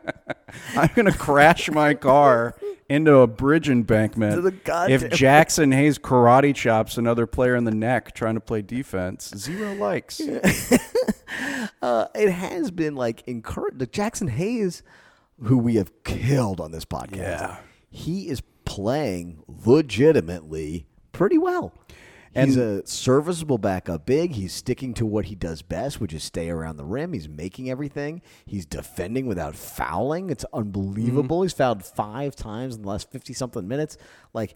[0.75, 2.55] i'm gonna crash my car
[2.89, 4.47] into a bridge embankment To
[4.91, 9.73] if jaxson hayes karate chops another player in the neck trying to play defense zero
[9.75, 10.19] likes
[11.81, 13.79] uh, it has been like encouraged.
[13.79, 14.83] The Jaxson Hayes,
[15.43, 17.57] who we have killed on this podcast, Yeah.
[17.89, 21.71] he is playing legitimately pretty well.
[22.35, 24.31] He's a serviceable backup big.
[24.31, 27.13] He's sticking to what he does best, which is stay around the rim.
[27.13, 28.23] He's making everything.
[28.47, 30.31] He's defending without fouling.
[30.31, 31.43] It's unbelievable.
[31.43, 33.97] He's fouled five times in the last fifty something minutes.
[34.33, 34.55] Like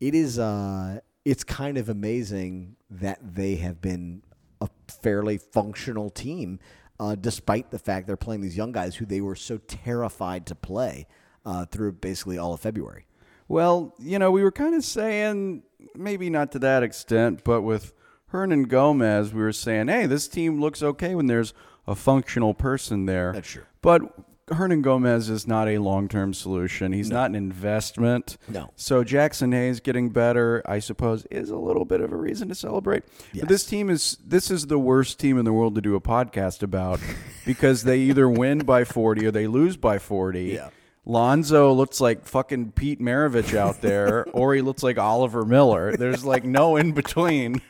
[0.00, 0.38] it is.
[0.38, 4.22] Uh, it's kind of amazing that they have been
[4.62, 4.70] a
[5.02, 6.58] fairly functional team,
[6.98, 10.54] uh, despite the fact they're playing these young guys who they were so terrified to
[10.54, 11.06] play
[11.44, 13.04] uh, through basically all of February.
[13.48, 17.92] Well, you know, we were kind of saying, maybe not to that extent, but with
[18.32, 21.54] Hernangomez, we were saying, hey, this team looks okay when there's
[21.86, 23.32] a functional person there.
[23.32, 23.62] That's true.
[23.80, 24.02] But
[24.48, 26.92] Hernangomez is not a long term solution.
[26.92, 28.36] He's not an investment.
[28.48, 28.70] No.
[28.76, 32.54] So Jaxson Hayes getting better, I suppose, is a little bit of a reason to
[32.54, 33.04] celebrate.
[33.38, 36.00] But this team is this is the worst team in the world to do a
[36.00, 37.00] podcast about
[37.44, 40.38] because they either win by forty or they lose by forty.
[40.58, 40.70] Yeah.
[41.08, 45.96] Lonzo looks like fucking Pete Maravich out there, or he looks like Oliver Miller.
[45.96, 47.62] There's like no in between.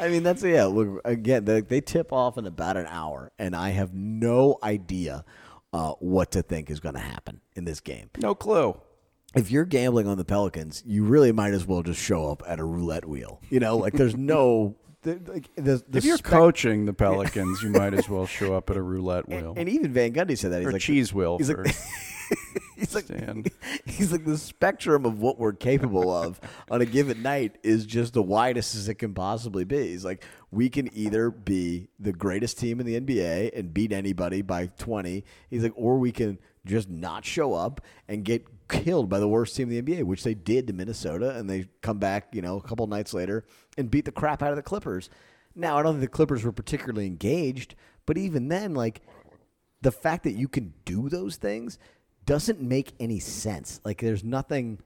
[0.00, 0.64] I mean, that's yeah.
[0.64, 5.24] Look again, they, they tip off in about an hour, and I have no idea
[5.72, 8.10] uh, what to think is going to happen in this game.
[8.20, 8.80] No clue.
[9.34, 12.60] if you're gambling on the Pelicans, you really might as well just show up at
[12.60, 13.40] a roulette wheel.
[13.50, 14.76] You know, like there's no.
[15.02, 18.54] The, like, the, the if you're spec- coaching the Pelicans, you might as well show
[18.54, 21.12] up at a roulette wheel and even Van Gundy said that he's or like cheese
[21.12, 21.74] wheel He's for like,
[22.76, 23.06] he's like,
[23.84, 28.14] he's like the spectrum of what we're capable of on a given night is just
[28.14, 29.88] the widest as it can possibly be.
[29.88, 34.42] He's like, we can either be the greatest team in the NBA and beat anybody
[34.42, 35.24] by 20.
[35.50, 39.54] He's like, or we can just not show up and get killed by the worst
[39.54, 42.56] team in the NBA, which they did to Minnesota, and they come back, you know,
[42.56, 43.44] a couple nights later
[43.78, 45.10] and beat the crap out of the Clippers.
[45.54, 47.74] Now, I don't think the Clippers were particularly engaged,
[48.06, 49.02] but even then, like,
[49.82, 51.78] the fact that you can do those things
[52.24, 53.80] doesn't make any sense.
[53.84, 54.78] Like there's nothing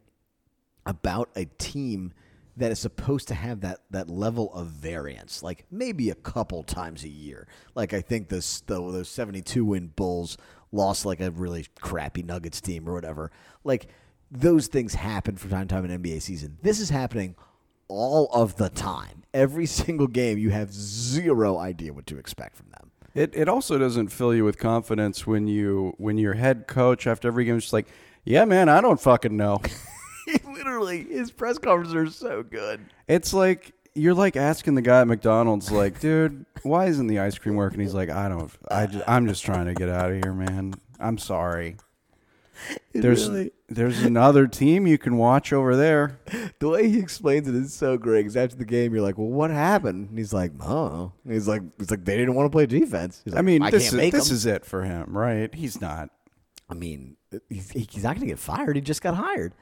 [0.84, 2.12] about a team
[2.56, 5.42] that is supposed to have that that level of variance.
[5.42, 7.46] Like maybe a couple times a year.
[7.74, 10.38] Like I think this the, those 72 win Bulls
[10.72, 13.30] lost like a really crappy Nuggets team or whatever.
[13.64, 13.88] Like
[14.30, 16.58] those things happen from time to time in NBA season.
[16.62, 17.36] This is happening
[17.88, 19.22] all of the time.
[19.32, 22.90] Every single game you have zero idea what to expect from them.
[23.14, 27.28] It it also doesn't fill you with confidence when you when your head coach after
[27.28, 27.86] every game is just like,
[28.24, 29.62] yeah, man, I don't fucking know.
[30.44, 32.80] Literally, his press conferences are so good.
[33.08, 37.38] it's like you're like asking the guy at McDonald's, like, dude, why isn't the ice
[37.38, 37.80] cream working?
[37.80, 40.74] He's like, I don't, I just, I'm just trying to get out of here, man.
[41.00, 41.76] I'm sorry.
[42.92, 46.18] There's really- there's another team you can watch over there.
[46.58, 48.20] The way he explains it is so great.
[48.20, 51.48] Because after the game, you're like, "Well, what happened?" And he's like, "Oh." And he's
[51.48, 53.92] like, "It's like they didn't want to play defense." He's like, I mean, I this
[53.92, 55.52] is this them." is it for him, right?
[55.54, 56.10] He's not.
[56.70, 57.16] I mean,
[57.50, 58.76] he's, he's not going to get fired.
[58.76, 59.52] He just got hired.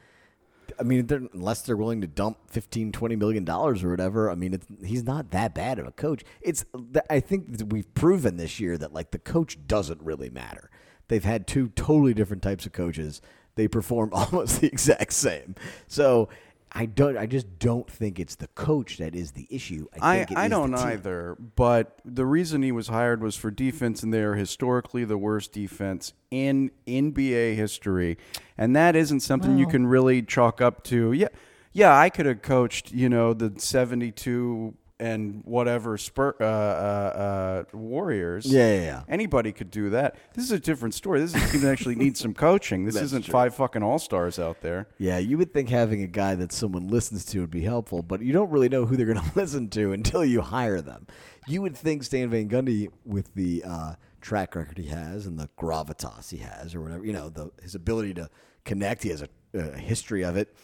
[0.78, 4.30] I mean, they're, unless they're willing to dump 15, 20 million dollars or whatever.
[4.30, 6.24] I mean, he's not that bad of a coach.
[6.40, 6.64] It's
[7.10, 10.70] I think we've proven this year that like the coach doesn't really matter.
[11.08, 13.20] They've had two totally different types of coaches.
[13.56, 15.54] They perform almost the exact same.
[15.86, 16.28] So
[16.76, 17.16] I don't.
[17.16, 19.86] I just don't think it's the coach that is the issue.
[19.94, 20.86] I I, it I is don't the team.
[20.88, 25.16] either, but the reason he was hired was for defense, and they are historically the
[25.16, 28.18] worst defense in NBA history,
[28.58, 31.12] and that isn't something you can really chalk up to.
[31.12, 31.28] Yeah,
[31.72, 37.76] yeah, I could have coached, you know, the seventy-two and whatever Spur, uh, uh, uh,
[37.76, 38.46] Warriors.
[38.46, 39.02] Yeah, yeah, yeah.
[39.08, 40.16] Anybody could do that.
[40.34, 41.20] This is a different story.
[41.20, 42.84] This team actually needs some coaching.
[42.84, 43.32] This That's isn't true.
[43.32, 44.88] five fucking all stars out there.
[44.98, 48.22] Yeah, you would think having a guy that someone listens to would be helpful, but
[48.22, 51.06] you don't really know who they're going to listen to until you hire them.
[51.46, 55.48] You would think Stan Van Gundy, with the uh, track record he has and the
[55.58, 58.30] gravitas he has, or whatever, you know, the, his ability to
[58.64, 60.54] connect, he has a, a history of it.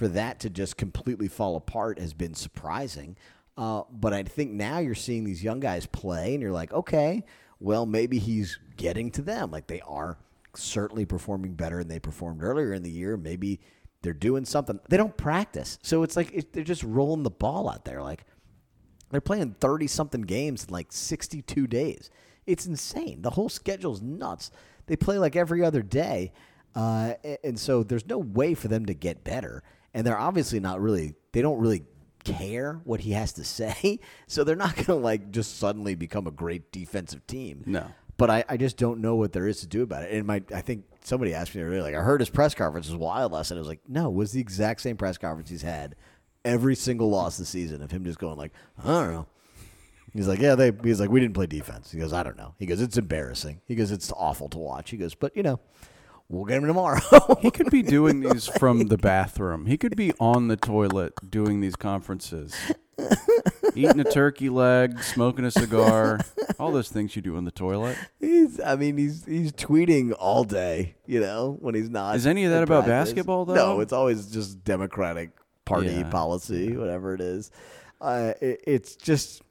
[0.00, 3.18] For that to just completely fall apart has been surprising.
[3.58, 7.22] Uh, but I think now you're seeing these young guys play, and you're like, okay,
[7.58, 9.50] well, maybe he's getting to them.
[9.50, 10.16] Like they are
[10.56, 13.18] certainly performing better than they performed earlier in the year.
[13.18, 13.60] Maybe
[14.00, 14.80] they're doing something.
[14.88, 18.02] They don't practice, so it's like it, they're just rolling the ball out there.
[18.02, 18.24] Like
[19.10, 22.10] they're playing thirty something games in like sixty two days.
[22.46, 23.20] It's insane.
[23.20, 24.50] The whole schedule's nuts.
[24.86, 26.32] They play like every other day,
[26.74, 29.62] uh, and so there's no way for them to get better.
[29.94, 31.14] And they're obviously not really.
[31.32, 31.84] They don't really
[32.24, 36.26] care what he has to say, so they're not going to like just suddenly become
[36.26, 37.62] a great defensive team.
[37.66, 37.86] No.
[38.16, 40.12] But I, I just don't know what there is to do about it.
[40.12, 42.96] And my I think somebody asked me earlier, like I heard his press conference was
[42.96, 43.56] wild last night.
[43.56, 45.96] I was like, no, it was the exact same press conference he's had
[46.44, 49.26] every single loss this season of him just going like, I don't know.
[50.12, 50.72] He's like, yeah, they.
[50.82, 51.92] He's like, we didn't play defense.
[51.92, 52.54] He goes, I don't know.
[52.58, 53.60] He goes, it's embarrassing.
[53.66, 54.90] He goes, it's awful to watch.
[54.90, 55.60] He goes, but you know,
[56.30, 57.00] we'll get him tomorrow.
[57.42, 59.66] He could be doing these from the bathroom.
[59.66, 62.54] He could be on the toilet doing these conferences.
[63.74, 66.20] Eating a turkey leg, smoking a cigar,
[66.58, 67.96] all those things you do in the toilet.
[68.18, 70.96] he's, I mean, he's he's tweeting all day.
[71.06, 72.16] You know, when he's not.
[72.16, 73.10] Is any of that about practice.
[73.12, 73.54] basketball, though?
[73.54, 75.30] No, it's always just Democratic
[75.64, 76.10] Party Yeah.
[76.10, 77.50] policy, whatever it is.
[78.00, 79.42] Uh, it, it's just,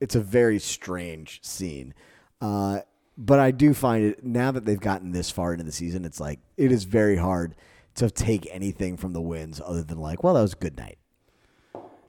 [0.00, 1.92] it's a very strange scene.
[2.40, 2.80] Uh,
[3.18, 6.20] but I do find it now that they've gotten this far into the season, it's
[6.20, 7.56] like it is very hard
[7.96, 10.98] to take anything from the wins other than like, well, that was a good night.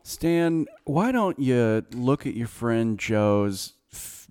[0.04, 4.28] Stan, why don't you look at your friend Joe's f-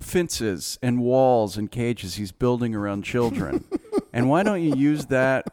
[0.00, 3.64] fences and walls and cages he's building around children?
[4.12, 5.44] and why don't you use that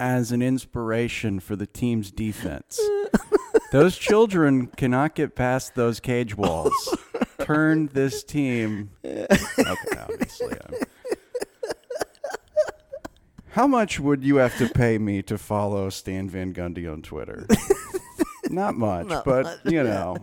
[0.00, 2.80] as an inspiration for the team's defense?
[3.72, 6.96] Those children cannot get past those cage walls.
[7.48, 8.90] Turn this team.
[9.02, 9.26] Okay,
[9.98, 10.52] obviously.
[10.52, 10.74] I'm-
[13.52, 17.46] How much would you have to pay me to follow Stan Van Gundy on Twitter?
[18.50, 20.16] Not much, but you know,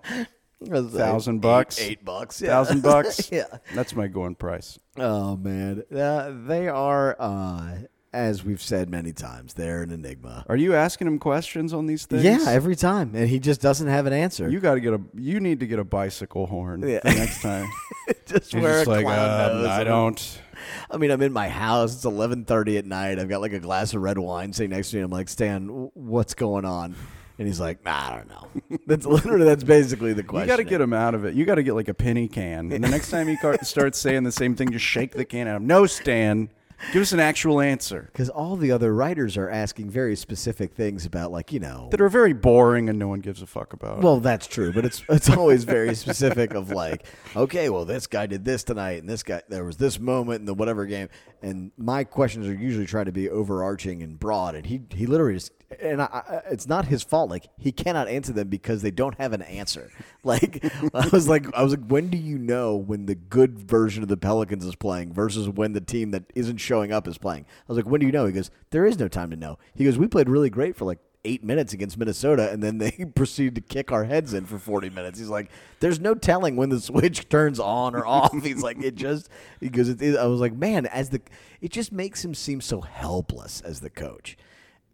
[0.70, 1.80] Thousand Eight- bucks?
[1.82, 2.50] eight, bucks, yeah.
[2.50, 3.32] thousand bucks.
[3.32, 3.46] yeah.
[3.74, 4.78] that's my going price.
[4.98, 7.16] Oh man, uh, they are.
[7.20, 7.76] Uh,
[8.16, 10.46] as we've said many times, they're an enigma.
[10.48, 12.24] Are you asking him questions on these things?
[12.24, 14.50] Yeah, every time, and he just doesn't have an answer.
[14.50, 15.02] You got to get a.
[15.14, 17.02] You need to get a bicycle horn Yeah.
[17.04, 17.70] the next time.
[18.26, 20.42] just wear just a like, clown um, nose I don't.
[20.90, 21.94] I mean, I'm in my house.
[21.94, 23.20] It's 11:30 at night.
[23.20, 25.04] I've got like a glass of red wine sitting next to me.
[25.04, 26.96] I'm like, Stan, what's going on?
[27.38, 28.78] And he's like, nah, I don't know.
[28.88, 30.48] That's literally that's basically the question.
[30.48, 31.36] You got to get him out of it.
[31.36, 34.24] You got to get like a penny can, and the next time he starts saying
[34.24, 35.68] the same thing, just shake the can at him.
[35.68, 36.50] No, Stan,
[36.94, 41.06] give us an actual answer because all the other writers are asking very specific things
[41.06, 44.02] about, like you know, that are very boring and no one gives a fuck about.
[44.02, 47.06] Well, that's true, but it's it's always very specific of like,
[47.36, 50.46] okay, well, this guy did this tonight, and this guy there was this moment in
[50.46, 51.10] the whatever game,
[51.42, 55.36] and my questions are usually trying to be overarching and broad, and he he literally
[55.36, 55.52] just
[55.82, 57.30] and I, I, it's not his fault.
[57.30, 59.92] Like he cannot answer them because they don't have an answer.
[60.26, 60.66] Like
[60.96, 64.10] I was like I was like, when do you know when the good version of
[64.10, 67.46] the Pelicans is playing versus when the team that isn't showing up is playing?
[67.48, 68.26] I was like, when do you know?
[68.26, 69.58] He goes, there is no time to know.
[69.76, 72.92] He goes, we played really great for like eight minutes against Minnesota, and then they
[73.16, 75.18] proceed to kick our heads in for 40 minutes.
[75.18, 75.50] He's like,
[75.80, 78.32] there's no telling when the switch turns on or off.
[78.44, 81.22] He's like, it just, he goes, it, it- I was like, man, as the,
[81.62, 84.38] it just makes him seem so helpless as the coach.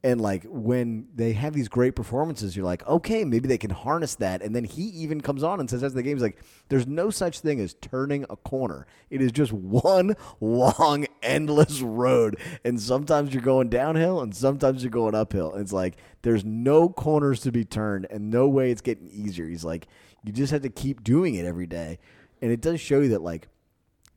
[0.04, 4.16] And like when they have these great performances, you're like, okay, maybe they can harness
[4.16, 4.41] that.
[4.41, 7.39] And then he even comes on and says, as the game's like, there's no such
[7.39, 8.88] thing as turning a corner.
[9.12, 12.38] It is just one long, endless road.
[12.66, 15.54] And sometimes you're going downhill and sometimes you're going uphill.
[15.54, 19.47] And it's like, there's no corners to be turned and no way it's getting easier.
[19.47, 19.88] He's like,
[20.24, 21.99] you just have to keep doing it every day.
[22.41, 23.49] And it does show you that, like,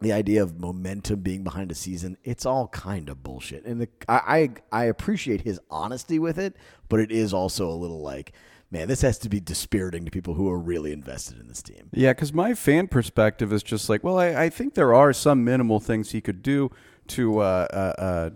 [0.05, 3.64] the idea of momentum being behind a season, it's all kind of bullshit.
[3.64, 6.57] And the, I, I I appreciate his honesty with it,
[6.88, 8.32] but it is also a little like,
[8.70, 11.90] man, this has to be dispiriting to people who are really invested in this team.
[11.92, 15.44] Yeah, because my fan perspective is just like, well, I, I think there are some
[15.44, 16.70] minimal things he could do
[17.09, 18.30] to uh, uh, uh,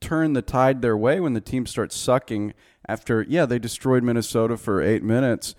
[0.00, 2.54] turn the tide their way when the team starts sucking.
[2.86, 5.54] After, yeah, they destroyed Minnesota for eight minutes.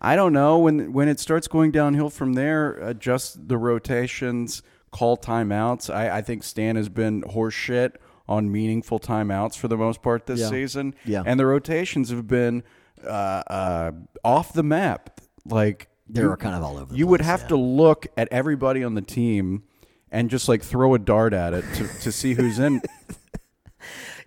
[0.00, 2.72] I don't know when when it starts going downhill from there.
[2.72, 5.92] Adjust the rotations, call timeouts.
[5.92, 7.92] I, I think Stan has been horseshit
[8.28, 10.48] on meaningful timeouts for the most part this Yeah.
[10.50, 10.94] season.
[11.04, 11.22] Yeah.
[11.26, 12.62] and the rotations have been
[13.04, 13.92] uh, uh,
[14.24, 15.20] off the map.
[15.46, 17.48] Like They were kind of all over the you would have yeah.
[17.48, 19.62] to look at everybody on the team
[20.10, 22.82] and just like throw a dart at it to, to see who's in.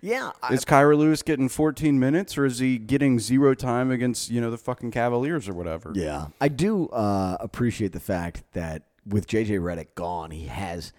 [0.02, 4.38] Yeah, Is Kira Lewis getting 14 minutes or is he getting zero time against, you
[4.38, 5.92] know, the fucking Cavaliers or whatever?
[5.94, 10.92] Yeah, I do uh, appreciate the fact that with JJ Redick gone, he has.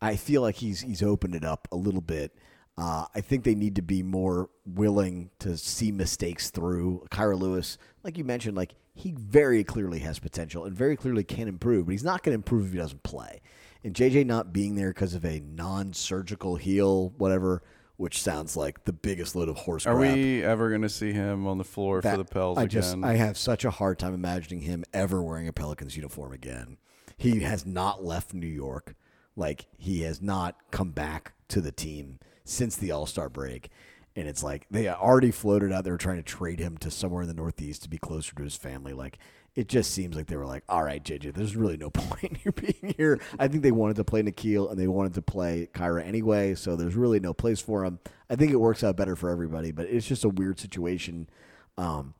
[0.00, 2.34] I feel like he's he's opened it up a little bit.
[2.78, 7.06] Uh, I think they need to be more willing to see mistakes through.
[7.10, 11.48] Kira Lewis, like you mentioned, like he very clearly has potential and very clearly can
[11.48, 13.42] improve, but he's not going to improve if he doesn't play.
[13.84, 17.62] And JJ not being there because of a non-surgical heel, whatever,
[17.96, 20.14] which sounds like the biggest load of horse Are crap.
[20.14, 22.68] we ever going to see him on the floor That- for the Pels I again?
[22.82, 26.78] just I have such a hard time imagining him ever wearing a Pelicans uniform again.
[27.20, 28.94] He has not left New York.
[29.36, 33.68] Like he has not come back to the team since the All Star break.
[34.16, 35.84] And it's like they already floated out.
[35.84, 38.42] They were trying to trade him to somewhere in the Northeast to be closer to
[38.42, 38.94] his family.
[38.94, 39.18] Like
[39.54, 42.38] it just seems like they were like, all right, JJ, there's really no point in
[42.42, 43.20] you being here.
[43.38, 46.54] I think they wanted to play Nickeil and they wanted to play Kira anyway.
[46.54, 47.98] So there's really no place for him.
[48.30, 51.28] I think it works out better for everybody, but it's just a weird situation.
[51.76, 52.14] Um,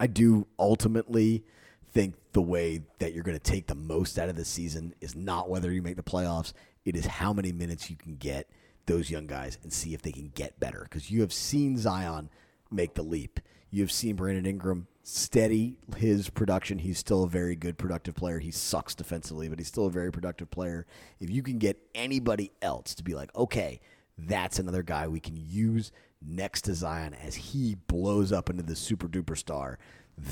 [0.00, 1.44] I do ultimately
[1.92, 5.16] think the way that you're going to take the most out of the season is
[5.16, 6.52] not whether you make the playoffs.
[6.84, 8.48] It is how many minutes you can get
[8.86, 10.82] those young guys and see if they can get better.
[10.84, 12.30] Because you have seen Zion
[12.70, 13.40] make the leap.
[13.70, 16.78] You have seen Brandon Ingram steady his production.
[16.78, 18.38] He's still a very good productive player.
[18.38, 20.86] He sucks defensively, but he's still a very productive player.
[21.18, 23.80] If you can get anybody else to be like, okay,
[24.16, 25.90] that's another guy we can use
[26.24, 29.80] next to Zion as he blows up into the super duper star.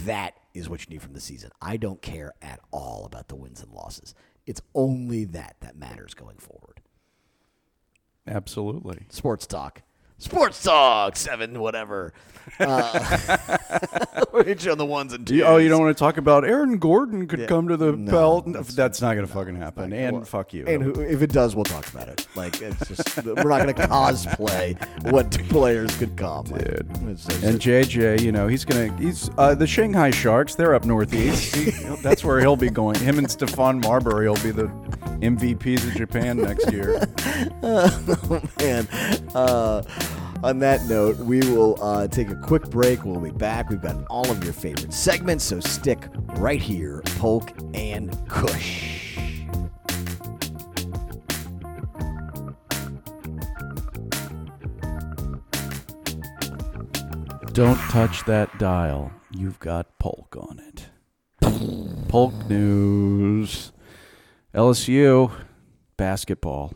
[0.04, 1.50] That is what you need from the season.
[1.62, 4.14] I don't care at all about the wins and losses.
[4.46, 6.80] It's only that that matters going forward.
[8.26, 9.06] Absolutely.
[9.10, 9.82] Sports talk.
[10.18, 12.12] Sports talk, seven, whatever.
[12.60, 13.36] Uh,
[14.32, 15.36] we're hitting on the ones and twos.
[15.38, 17.46] You- oh, you don't want to talk about Aaron Gordon could Yeah.
[17.46, 18.46] come to the No, Pelt?
[18.46, 19.92] No, that's- that's, not going to fucking happen.
[19.92, 20.64] And fuck you.
[20.64, 22.24] And who, if it does, we'll talk about it.
[22.36, 24.80] Like it's just we're not going to cosplay
[25.12, 26.44] what players could come.
[26.46, 26.88] Like, Dude.
[27.08, 30.54] it's- it's- And JJ, you know, he's gonna he's uh, the Shanghai Sharks.
[30.54, 31.52] They're up northeast.
[31.56, 32.96] He, that's where he'll be going.
[33.00, 34.68] Him and Stephon Marbury will be the
[35.20, 37.06] MVPs of Japan next year.
[37.64, 38.86] oh man.
[39.34, 39.82] Uh,
[40.42, 43.04] on that note, we will uh, take a quick break.
[43.04, 43.70] We'll be back.
[43.70, 45.98] We've got all of your favorite segments, so stick
[46.36, 49.16] right here, Polk and Kush.
[57.52, 59.10] Don't touch that dial.
[59.30, 60.88] You've got Polk on it.
[62.08, 63.72] Polk news.
[64.54, 65.32] LSU
[65.96, 66.74] basketball.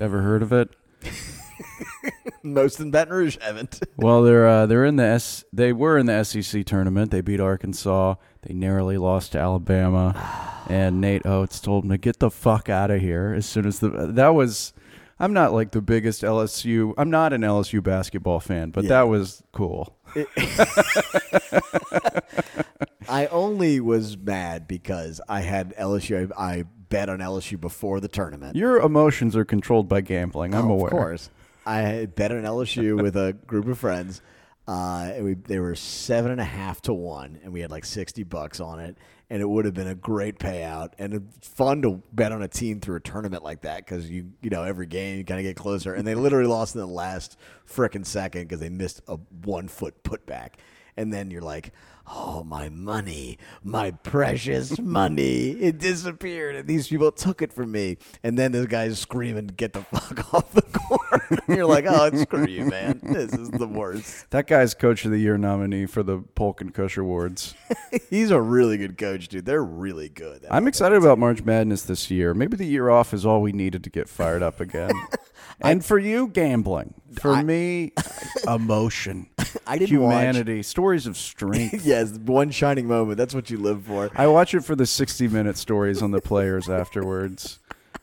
[0.00, 0.70] Ever heard of it?
[2.44, 3.80] Most in Baton Rouge haven't.
[3.96, 5.44] Well, they're uh, they're in the S.
[5.52, 7.10] They were in the SEC tournament.
[7.10, 8.16] They beat Arkansas.
[8.42, 12.90] They narrowly lost to Alabama, and Nate Oats told them to get the fuck out
[12.90, 14.72] of here as soon as the that was.
[15.18, 16.92] I'm not like the biggest LSU.
[16.98, 18.88] I'm not an LSU basketball fan, but Yeah.
[18.90, 19.96] that was cool.
[23.08, 26.32] I only was mad because I had LSU.
[26.36, 28.56] I, I bet on LSU before the tournament.
[28.56, 30.54] Your emotions are controlled by gambling.
[30.54, 30.86] I'm Oh, aware.
[30.86, 31.30] Of course.
[31.66, 34.22] I bet on LSU with a group of friends.
[34.66, 37.84] Uh, and we, they were seven and a half to one, and we had like
[37.84, 38.96] 60 bucks on it.
[39.30, 42.80] And it would have been a great payout and fun to bet on a team
[42.80, 45.56] through a tournament like that because you, you know, every game you kind of get
[45.56, 45.94] closer.
[45.94, 50.02] And they literally lost in the last frickin' second because they missed a one foot
[50.04, 50.50] putback.
[50.96, 51.72] And then you're like,
[52.06, 55.50] oh, my money, my precious money.
[55.50, 56.56] It disappeared.
[56.56, 57.98] And these people took it from me.
[58.22, 61.22] And then this guy's screaming, get the fuck off the court.
[61.46, 63.00] And you're like, oh, it's screw you, man.
[63.02, 64.30] This is the worst.
[64.30, 67.54] That guy's coach of the year nominee for the Polk and Kush Awards.
[68.10, 69.46] He's a really good coach, dude.
[69.46, 70.46] They're really good.
[70.50, 72.34] I'm excited about March Madness this year.
[72.34, 74.92] Maybe the year off is all we needed to get fired up again.
[75.60, 76.94] and for you, gambling.
[77.20, 77.92] For me,
[78.48, 79.28] emotion.
[79.66, 81.84] I didn't watch- humanity, stories of strength.
[81.86, 83.18] yes, one shining moment.
[83.18, 84.10] That's what you live for.
[84.14, 87.60] I watch it for the 60 minute stories on the players afterwards.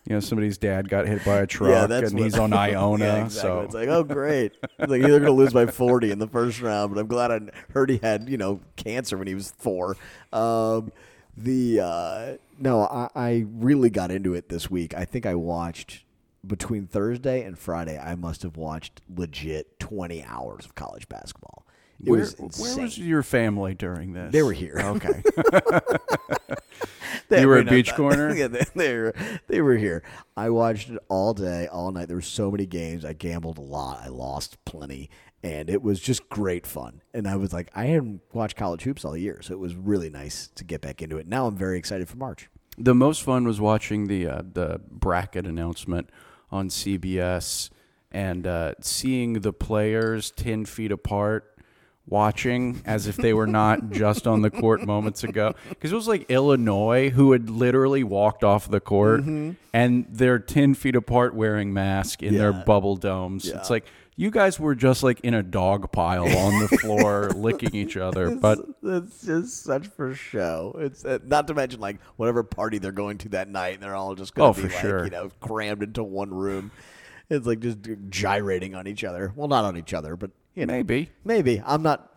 [0.07, 3.05] You know, somebody's dad got hit by a truck yeah, and what- he's on Iona.
[3.05, 3.49] Yeah, exactly.
[3.49, 4.53] So it's like, oh, great.
[4.79, 7.31] It's like they're going to lose by 40 in the first round, but I'm glad
[7.31, 7.39] I
[7.73, 9.97] heard he had, you know, cancer when he was four.
[10.33, 10.91] Um,
[11.37, 14.93] the uh, no, I, I really got into it this week.
[14.95, 16.03] I think I watched
[16.45, 17.97] between Thursday and Friday.
[17.97, 21.65] I must have watched legit 20 hours of college basketball.
[22.03, 24.31] It where, was where was your family during this?
[24.31, 24.75] They were here.
[24.79, 25.21] Okay.
[27.29, 28.35] They You were at Beach not- Corner?
[28.35, 29.13] yeah, they, they were.
[29.47, 30.03] They were here.
[30.35, 32.07] I watched it all day, all night.
[32.07, 33.05] There were so many games.
[33.05, 34.01] I gambled a lot.
[34.03, 35.09] I lost plenty,
[35.41, 37.01] and it was just great fun.
[37.13, 40.09] And I was like, I hadn't watched college hoops all year, so it was really
[40.09, 41.27] nice to get back into it.
[41.27, 42.49] Now I'm very excited for March.
[42.77, 46.09] The most fun was watching the uh, the bracket announcement
[46.51, 47.69] on CBS
[48.11, 51.57] and uh, seeing the players ten feet apart,
[52.07, 55.55] watching as if they were not just on the court moments ago.
[55.69, 59.21] Because it was like Illinois who had literally walked off the court,
[59.73, 63.45] and they're ten feet apart wearing masks in their bubble domes.
[63.45, 63.57] Yeah.
[63.57, 63.85] It's like.
[64.17, 68.35] You guys were just like in a dog pile on the floor, licking each other.
[68.35, 70.75] But it's just such for show.
[70.79, 73.95] It's uh, not to mention like whatever party they're going to that night, and they're
[73.95, 75.03] all just going Oh, to be for like sure.
[75.05, 76.71] you know crammed into one room.
[77.29, 79.31] It's like just gyrating on each other.
[79.35, 82.07] Well, not on each other, but you know, maybe maybe I'm not.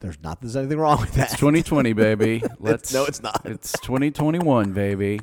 [0.00, 0.40] There's not.
[0.40, 1.30] There's anything wrong with that.
[1.30, 2.42] It's 2020, baby.
[2.58, 3.40] Let's no, it's not.
[3.44, 5.20] It's 2021, baby.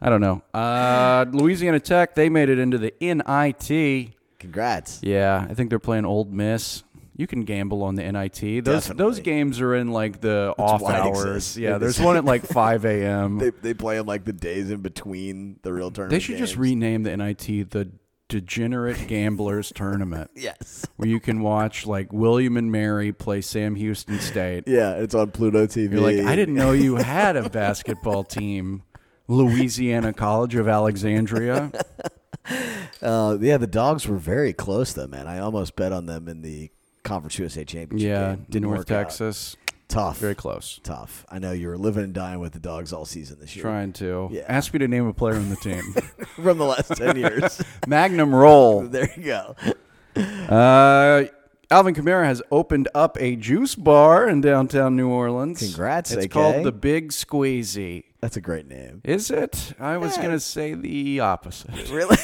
[0.00, 0.42] I don't know.
[0.54, 4.14] Uh, Louisiana Tech, they made it into the NIT.
[4.42, 5.00] Congrats.
[5.02, 6.82] Yeah, I think they're playing Ole Miss.
[7.16, 8.64] You can gamble on the NIT.
[8.64, 11.18] Those those games are in like the off why it hours.
[11.24, 11.56] exists.
[11.56, 12.04] Yeah, It there's is.
[12.04, 13.38] one at like 5 a.m.
[13.38, 16.10] They they play them like the days in between the real tournament.
[16.10, 16.60] They should just games.
[16.60, 17.90] rename the NIT the
[18.28, 20.86] Degenerate Gamblers Tournament, Yes.
[20.96, 24.64] where you can watch like William and Mary play Sam Houston State.
[24.66, 25.92] Yeah, it's on Pluto TV.
[25.92, 28.84] You're like, I didn't know you had a basketball team.
[29.28, 31.70] Louisiana College of Alexandria.
[33.00, 35.26] Uh, yeah, the dogs were very close though, man.
[35.26, 36.70] I almost bet on them in the
[37.02, 38.06] Conference USA Championship.
[38.08, 38.46] Yeah, game.
[38.48, 39.02] Didn't North work out.
[39.08, 39.56] Texas.
[39.88, 40.18] Tough.
[40.18, 40.78] Very close.
[40.84, 41.26] tough.
[41.28, 43.62] I know you were living and dying with the dogs all season this year.
[43.64, 44.28] Trying to.
[44.30, 44.44] Yeah.
[44.48, 45.82] Ask me to name a player on the team.
[46.36, 47.60] From the last ten years.
[47.88, 48.82] Magnum Rolle.
[48.82, 49.56] there you go.
[50.16, 51.24] Uh,
[51.70, 55.58] Alvin Kamara has opened up a juice bar in downtown New Orleans.
[55.58, 56.30] Congrats, It's AK.
[56.30, 58.04] called the Big Squeezy.
[58.22, 59.00] That's a great name.
[59.04, 59.74] Is it?
[59.80, 60.22] I was Yeah.
[60.22, 61.70] going to say the opposite.
[61.90, 62.16] Really?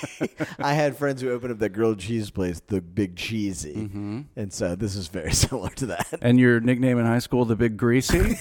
[0.60, 4.20] I had friends who opened up that grilled cheese place, the Big Cheesy, Mm-hmm.
[4.36, 6.06] and so this is very similar to that.
[6.22, 8.36] And your nickname in high school, the Big Greasy?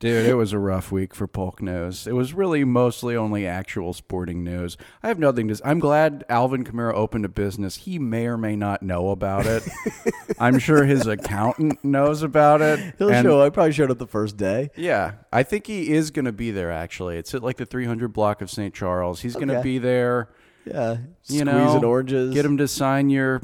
[0.00, 2.06] Dude, it was a rough week for Polk News.
[2.06, 4.76] It was really mostly only actual sporting news.
[5.02, 5.60] I have nothing to.
[5.64, 7.78] I'm glad Alvin Kamara opened a business.
[7.78, 9.68] He may or may not know about it.
[10.38, 12.94] I'm sure his accountant knows about it.
[12.98, 13.42] He'll and- show.
[13.42, 14.70] I probably showed up the first day.
[14.76, 16.70] Yeah, I think he is going to be there.
[16.70, 18.72] Actually, it's at like the 300 block of St.
[18.72, 19.22] Charles.
[19.22, 20.28] He's going to be there.
[20.64, 22.34] Yeah, You know, oranges.
[22.34, 23.42] Get him to sign your.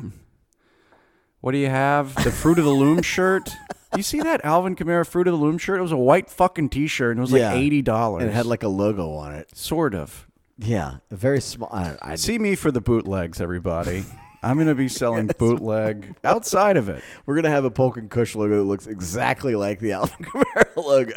[1.40, 2.14] What do you have?
[2.22, 3.50] The Fruit of the Loom shirt.
[3.96, 5.78] You see that Alvin Kamara Fruit of the Loom shirt?
[5.78, 7.54] It was a white fucking T-shirt and it was like Yeah.
[7.54, 8.22] eighty dollars.
[8.22, 9.56] and it had like a logo on it.
[9.56, 10.26] sort of.
[10.58, 11.68] Yeah, a very small.
[11.72, 14.04] I, I, See me for the bootlegs, everybody.
[14.42, 17.02] I'm going to be selling bootleg outside of it.
[17.26, 20.76] we're gonna have a Polk and Kush logo that looks exactly like the Alvin Kamara
[20.76, 21.12] logo.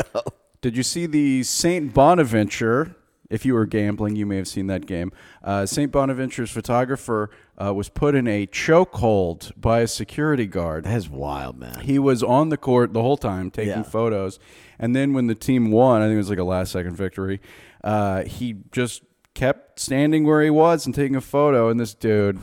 [0.62, 1.94] Did you see the St.
[1.94, 2.96] Bonaventure?
[3.30, 5.12] If you were gambling, you may have seen that game.
[5.44, 5.92] Uh, St.
[5.92, 7.30] Bonaventure's photographer
[7.62, 10.86] uh, was put in a chokehold by a security guard.
[10.86, 11.82] That's wild, man.
[11.82, 13.84] He was on the court the whole time taking Yeah.
[13.84, 14.40] photos.
[14.80, 17.42] And then when the team won, I think it was like a last second victory,
[17.84, 19.04] uh, he just
[19.34, 21.70] kept standing where he was and taking a photo.
[21.70, 22.40] And this dude,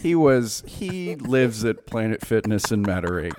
[0.00, 3.32] he was, he lives at Planet Fitness in Metairie.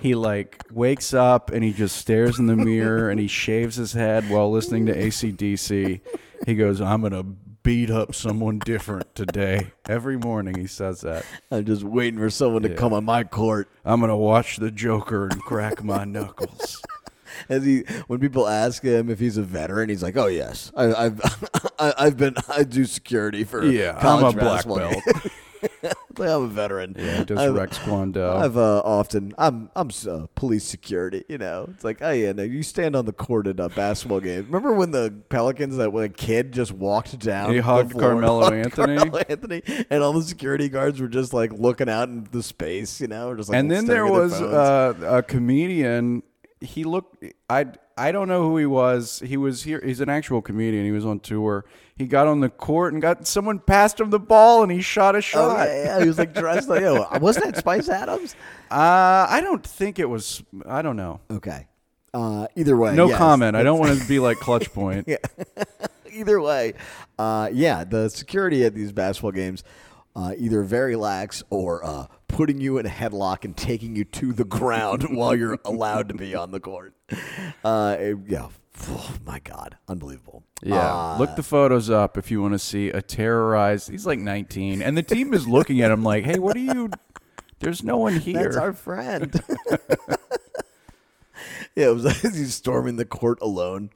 [0.00, 3.92] He like wakes up and he just stares in the mirror and he shaves his
[3.92, 6.00] head while listening to ACDC.
[6.46, 9.72] He goes, I'm going to beat up someone different today.
[9.88, 11.24] Every morning he says that.
[11.50, 13.68] I'm just waiting for someone to come on my court.
[13.84, 16.80] I'm gonna watch the Joker and crack my knuckles.
[17.48, 21.06] As he, when people ask him if he's a veteran, he's like, "Oh yes, I,
[21.06, 21.20] I've,
[21.80, 25.26] I, I've been, I do security for Yeah, I'm college a black basketball belt.
[26.16, 26.94] games." like, I'm a veteran.
[26.98, 28.26] Yeah, does I've- Rex Kwon Do.
[28.26, 31.24] I've uh, often I'm I'm uh, police security.
[31.28, 34.20] You know, it's like oh yeah, no, you stand on the court at a basketball
[34.20, 34.46] game.
[34.46, 38.44] Remember when the Pelicans that when a kid just walked down, He hugged floor Carmelo
[38.44, 38.96] hugged Anthony?
[38.96, 43.00] Carmelo Anthony, and all the security guards were just like looking out into the space.
[43.00, 46.22] You know, just like and then there staring at their was uh, a comedian.
[46.60, 47.24] He looked.
[47.48, 49.20] I I don't know who he was.
[49.24, 49.80] He was here.
[49.84, 50.84] He's an actual comedian.
[50.84, 51.64] He was on tour.
[51.96, 55.14] He got on the court and got someone passed him the ball and he shot
[55.14, 55.68] a Oh, shot.
[55.68, 58.34] yeah, yeah, he was like dressed like, yo, wasn't that Spice Adams?
[58.70, 60.42] Uh, I don't think it was.
[60.66, 61.20] I don't know.
[61.30, 61.68] Okay.
[62.12, 63.18] Uh, either way, No yes.
[63.18, 63.56] comment.
[63.56, 65.06] I don't want to be like Clutch Point.
[65.08, 65.16] yeah.
[66.12, 66.74] either way,
[67.18, 69.62] uh, yeah, the security at these basketball games,
[70.16, 74.32] uh, either very lax or uh, putting you in a headlock and taking you to
[74.32, 76.94] the ground while you're allowed to be on the court.
[77.64, 78.48] Uh, it- yeah.
[78.88, 79.76] Oh, my God.
[79.88, 80.42] Unbelievable.
[80.62, 83.88] Yeah, Uh, look the photos up if you want to see a terrorized.
[83.90, 86.90] He's like 19, and the team is looking at him like, "Hey, what are you?
[87.60, 89.32] There's no one here." That's our friend.
[91.76, 93.90] yeah, it was like he's storming the court alone.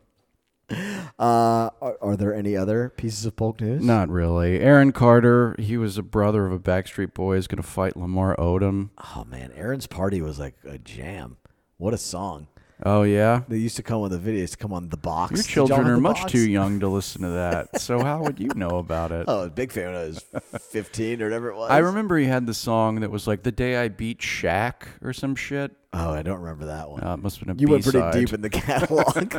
[1.19, 3.83] Uh, are, are there any other pieces of Polk news?
[3.83, 4.61] Not really.
[4.61, 8.37] Aaron Carter, he was a brother of a Backstreet Boy, is going to fight Lamar
[8.37, 8.91] Odom.
[9.17, 11.39] Oh man, Aaron's party was like a jam.
[11.79, 12.49] What a song!
[12.85, 15.33] Oh yeah, They used to come on the videos to come on the box.
[15.33, 16.33] your children are much box?
[16.33, 17.81] too young to listen to that.
[17.81, 19.25] So how would you know about it?
[19.29, 20.25] Oh, I was a big fan when I was
[20.71, 21.71] fifteen or whatever it was.
[21.71, 25.13] I remember he had the song that was like "The Day I Beat Shaq" or
[25.13, 25.73] some shit.
[25.93, 27.03] Oh, I don't remember that one.
[27.05, 29.35] Uh, it must have been a you went pretty deep in the catalog.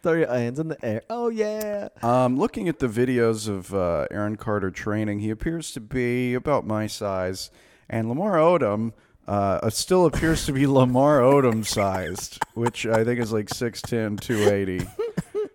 [0.00, 1.02] Throw your hands in the air.
[1.10, 1.88] Oh yeah.
[2.02, 6.64] Um, looking at the videos of uh, Aaron Carter training, he appears to be about
[6.64, 7.50] my size,
[7.90, 8.92] and Lamar Odom
[9.28, 14.86] uh, still appears to be Lamar Odom sized, which I think is like 6'10", 280.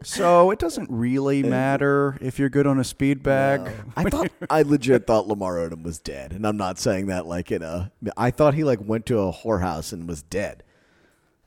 [0.03, 3.71] So it doesn't really matter if you're good on a speed bag.
[3.95, 7.51] I thought I legit thought Lamar Odom was dead, and I'm not saying that like
[7.51, 7.91] in a.
[8.17, 10.63] I thought he like went to a whorehouse and was dead.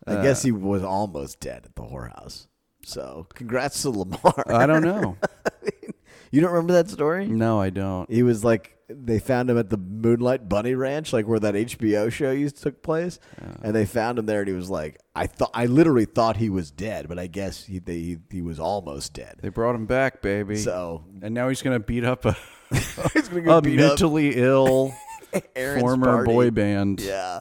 [0.07, 2.47] I guess he was almost dead at the whorehouse.
[2.83, 4.45] So congrats to Lamar.
[4.47, 5.17] I don't know.
[6.31, 7.27] you don't remember that story?
[7.27, 8.11] No, I don't.
[8.11, 12.11] He was like they found him at the Moonlight Bunny Ranch, like where that HBO
[12.13, 13.19] show used to took place,
[13.63, 16.51] and they found him there, and he was like, I thought I literally thought he
[16.51, 19.39] was dead, but I guess he they, he, he was almost dead.
[19.43, 20.57] They brought him back, baby.
[20.57, 22.37] So and now he's gonna beat up a,
[23.13, 23.89] he's gonna a get beat up.
[23.91, 24.95] mentally ill
[25.81, 26.33] former party.
[26.33, 27.01] boy band.
[27.01, 27.41] Yeah,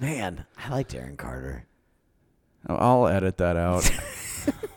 [0.00, 1.66] man, I liked Aaron Carter.
[2.66, 3.88] I'll edit that out.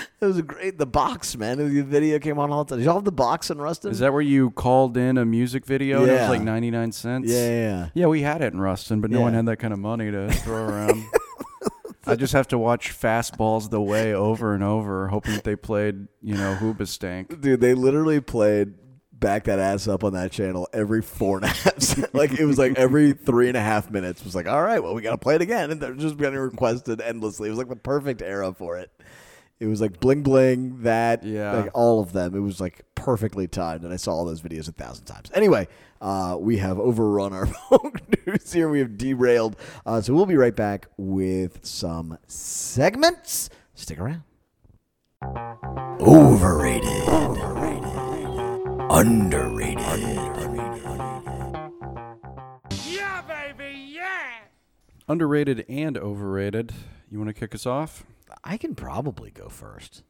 [0.20, 1.58] It was great the box, man.
[1.58, 2.78] The video came on all the time.
[2.78, 3.90] Did y'all have the box in Ruston?
[3.90, 6.30] Is that where you called in a music video and it was Yeah.
[6.30, 7.30] like 99 cents?
[7.30, 7.88] yeah, yeah, yeah.
[7.94, 10.30] Yeah, we had it in Ruston, but no one had that kind of money to
[10.32, 11.04] throw around.
[12.06, 16.06] I just have to watch Fastballs the Way over and over, hoping that they played,
[16.22, 17.40] you know, Hoobastank.
[17.40, 18.74] Dude, they literally played
[19.12, 22.14] back that ass up on that channel every four and a half.
[22.14, 24.94] like it was like every three and a half minutes was like, all right, well,
[24.94, 27.48] we got to play it again, and they're just getting requested endlessly.
[27.48, 28.90] It was like the perfect era for it.
[29.58, 31.52] It was like bling bling that, Yeah.
[31.52, 32.34] like all of them.
[32.34, 35.30] It was like perfectly timed, and I saw all those videos a thousand times.
[35.34, 35.66] Anyway,
[36.00, 37.48] uh, we have overrun our
[38.26, 38.68] news here.
[38.68, 43.48] We have derailed, uh, so we'll be right back with some segments.
[43.74, 44.22] Stick around.
[46.00, 47.08] Overrated.
[47.08, 47.86] Underrated.
[48.90, 49.86] Underrated.
[52.86, 54.28] Yeah, baby, yeah.
[55.08, 56.72] Underrated and overrated.
[57.10, 58.04] You want to kick us off?
[58.44, 60.02] I can probably go first,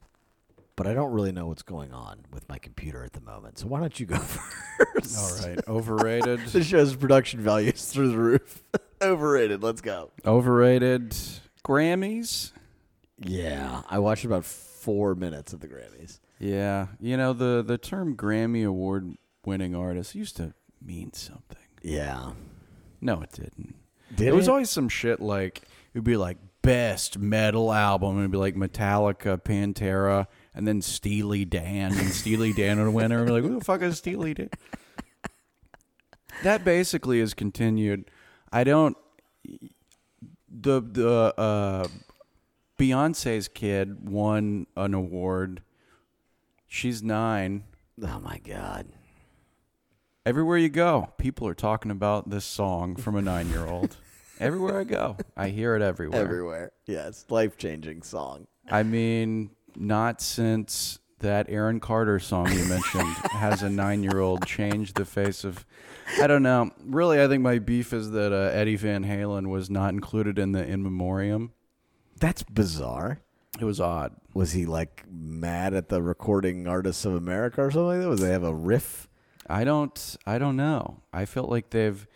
[0.77, 3.59] but I don't really know what's going on with my computer at the moment.
[3.59, 4.17] So why don't you go
[4.89, 5.19] first?
[5.19, 5.59] All right.
[5.69, 6.41] Overrated.
[6.53, 8.63] The show's production value is through the roof.
[9.03, 9.63] Overrated.
[9.63, 10.11] Let's go.
[10.25, 11.15] Overrated.
[11.65, 12.53] Grammys.
[13.19, 16.21] Yeah, I watched about four minutes of the Grammys.
[16.39, 19.17] Yeah, you know the the term Grammy award
[19.47, 20.53] winning artist used to
[20.85, 21.57] mean something.
[21.83, 22.33] Yeah,
[23.01, 23.75] No, it didn't.
[24.15, 25.63] Did it was always some shit like
[25.95, 26.37] it'd be like
[26.67, 32.53] best metal album, and it'd be like Metallica, Pantera, and then Steely Dan, and Steely
[32.53, 33.13] Dan would win.
[33.13, 34.51] And we're like, who the fuck is Steely Dan?
[36.43, 38.11] That basically is continued.
[38.53, 38.97] I don't.
[40.49, 41.87] The the uh,
[42.79, 45.63] Beyonce's kid won an award.
[46.67, 47.65] She's nine.
[48.03, 48.87] Oh my god.
[50.27, 53.97] Everywhere you go, people are talking about this song from a nine year old.
[54.41, 56.21] Everywhere I go, I hear it everywhere.
[56.21, 56.73] Everywhere.
[56.87, 58.47] Yes, life changing song.
[58.71, 64.47] I mean, not since that Aaron Carter song you mentioned has a nine year old
[64.47, 65.65] changed the face of.
[66.21, 66.71] I don't know.
[66.85, 70.53] Really, I think my beef is that uh, Eddie Van Halen was not included in
[70.53, 71.53] the in memoriam.
[72.19, 73.21] That's bizarre.
[73.61, 74.15] It was odd.
[74.35, 78.09] Was he like mad at the Recording Artists of America or something like that?
[78.09, 79.09] Was they have a riff?
[79.49, 80.17] I don't.
[80.27, 81.03] I don't know.
[81.13, 82.07] I felt like they've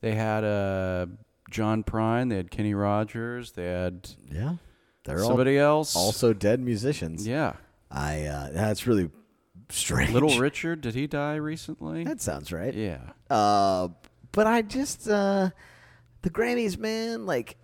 [0.00, 1.06] they had uh,
[1.50, 4.54] John Prine, they had Kenny Rogers, they had Yeah,
[5.04, 5.94] they're somebody else.
[5.96, 7.26] also dead musicians.
[7.26, 7.54] yeah.
[7.90, 8.22] I.
[8.26, 9.10] Uh, that's really
[9.68, 10.12] strange.
[10.12, 12.04] Little Richard, did he die recently?
[12.04, 12.72] That sounds right.
[12.72, 13.00] Yeah.
[13.28, 13.88] Uh,
[14.32, 15.50] but I just uh,
[16.22, 17.26] the Grammys, man.
[17.26, 17.56] Like,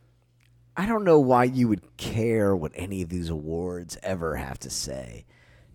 [0.77, 4.71] I don't know why you would care what any of these awards ever have to
[4.71, 5.25] say.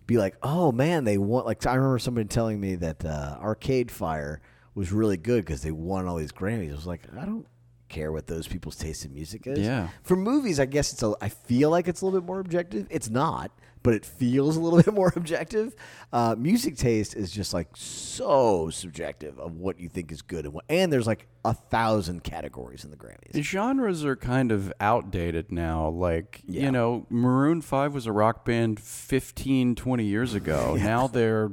[0.06, 1.46] Be like, oh man, they won.
[1.46, 4.42] Like, I remember somebody telling me that uh, Arcade Fire
[4.74, 6.72] was really good because they won all these Grammys.
[6.72, 7.46] I was like, I don't
[7.92, 9.60] care what those people's taste in music is.
[9.60, 9.88] Yeah.
[10.02, 11.14] For movies, I guess it's a.
[11.20, 12.86] I feel like it's a little bit more objective.
[12.90, 13.52] It's not,
[13.84, 15.76] but it feels a little bit more objective.
[16.12, 20.52] Uh, music taste is just like so subjective of what you think is good and
[20.54, 20.64] what.
[20.68, 23.32] And there's like a thousand categories in the Grammys.
[23.32, 25.88] The genres are kind of outdated now.
[25.88, 26.62] Like, Yeah.
[26.62, 30.76] you know, Maroon 5 was a rock band 15, 20 years ago.
[30.82, 31.50] Now they're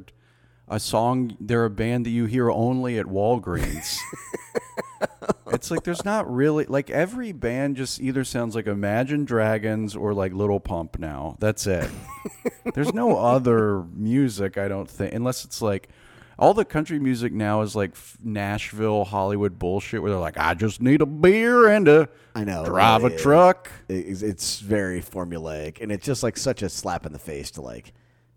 [0.67, 3.97] a song, they're a band that you hear only at Walgreens.
[5.53, 10.13] it's like there's not really, like, every band just either sounds like Imagine Dragons or
[10.13, 11.35] like Lil Pump now.
[11.39, 11.89] That's it.
[12.73, 15.89] there's no other music, I don't think, unless it's like.
[16.37, 20.81] All the country music now is like Nashville, Hollywood bullshit, where they're like, "I just
[20.81, 23.21] need a beer and a I know, drive really a is.
[23.21, 27.51] truck." It's, it's very formulaic, and it's just like such a slap in the face
[27.51, 27.91] to like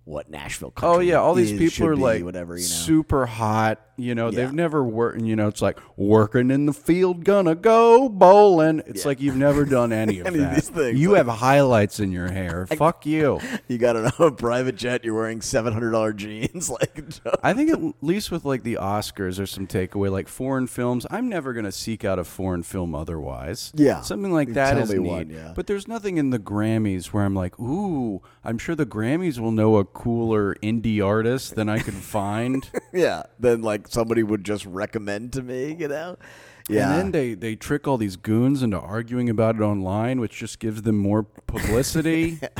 [0.05, 0.73] what Nashville.
[0.77, 2.67] Oh, country Oh yeah, all these is, people are be, like whatever you know.
[2.67, 3.81] super hot.
[3.99, 4.37] You know, Yeah.
[4.37, 5.21] they've never worked.
[5.21, 8.83] You know, it's like working in the field, gonna go bowling.
[8.87, 9.09] It's Yeah.
[9.09, 10.99] like you've never done any of Any of these things.
[10.99, 12.67] You have highlights in your hair.
[12.77, 13.39] Fuck you.
[13.69, 15.05] You got an- a private jet.
[15.05, 16.69] You're wearing seven hundred dollar jeans.
[16.71, 17.05] Like
[17.45, 20.11] I think at least with like the Oscars, there's some takeaway.
[20.11, 23.73] Like foreign films, I'm never gonna seek out a foreign film otherwise.
[23.75, 24.01] Yeah.
[24.01, 24.99] something like You that is neat.
[25.01, 25.53] one, yeah.
[25.55, 29.53] But there's nothing in the Grammys where I'm like, ooh, I'm sure the Grammys will
[29.53, 32.69] know a cooler indie artist than I could find.
[32.93, 35.75] yeah, then like somebody would just recommend to me.
[35.79, 36.17] You know.
[36.69, 36.93] Yeah.
[36.95, 40.61] And then they, they trick all these goons into arguing about it online, which just
[40.61, 42.39] gives them more publicity.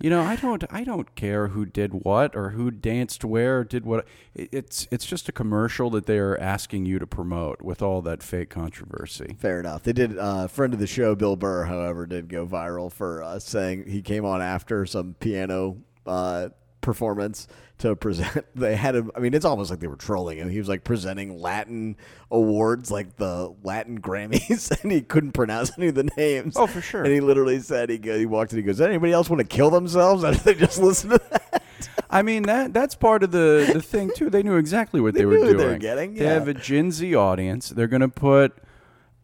[0.00, 3.64] You know, I don't I don't care who did what or who danced where or
[3.64, 4.04] did what.
[4.34, 8.02] It- It's it's just a commercial that they are asking you to promote with all
[8.02, 9.36] that fake controversy.
[9.38, 9.84] Fair enough.
[9.84, 10.18] They did.
[10.18, 14.02] Uh, friend of the show, Bill Burr, however, did go viral for uh, saying he
[14.02, 16.48] came on after some piano uh,
[16.82, 18.44] performance to present.
[18.54, 19.10] They had him.
[19.16, 20.50] I mean, it's almost like they were trolling him.
[20.50, 21.96] He was like presenting Latin
[22.30, 26.54] awards, like the Latin Grammys, and he couldn't pronounce any of the names.
[26.56, 27.02] Oh, for sure.
[27.02, 28.58] And he literally said he he walked in.
[28.58, 31.62] He goes, anybody else want to kill themselves after they just listen to that?"
[32.10, 34.28] I mean that that's part of the, the thing too.
[34.28, 35.56] They knew exactly what they, They were doing.
[35.56, 37.70] they were getting, They have a Gen Z audience.
[37.70, 38.54] They're gonna put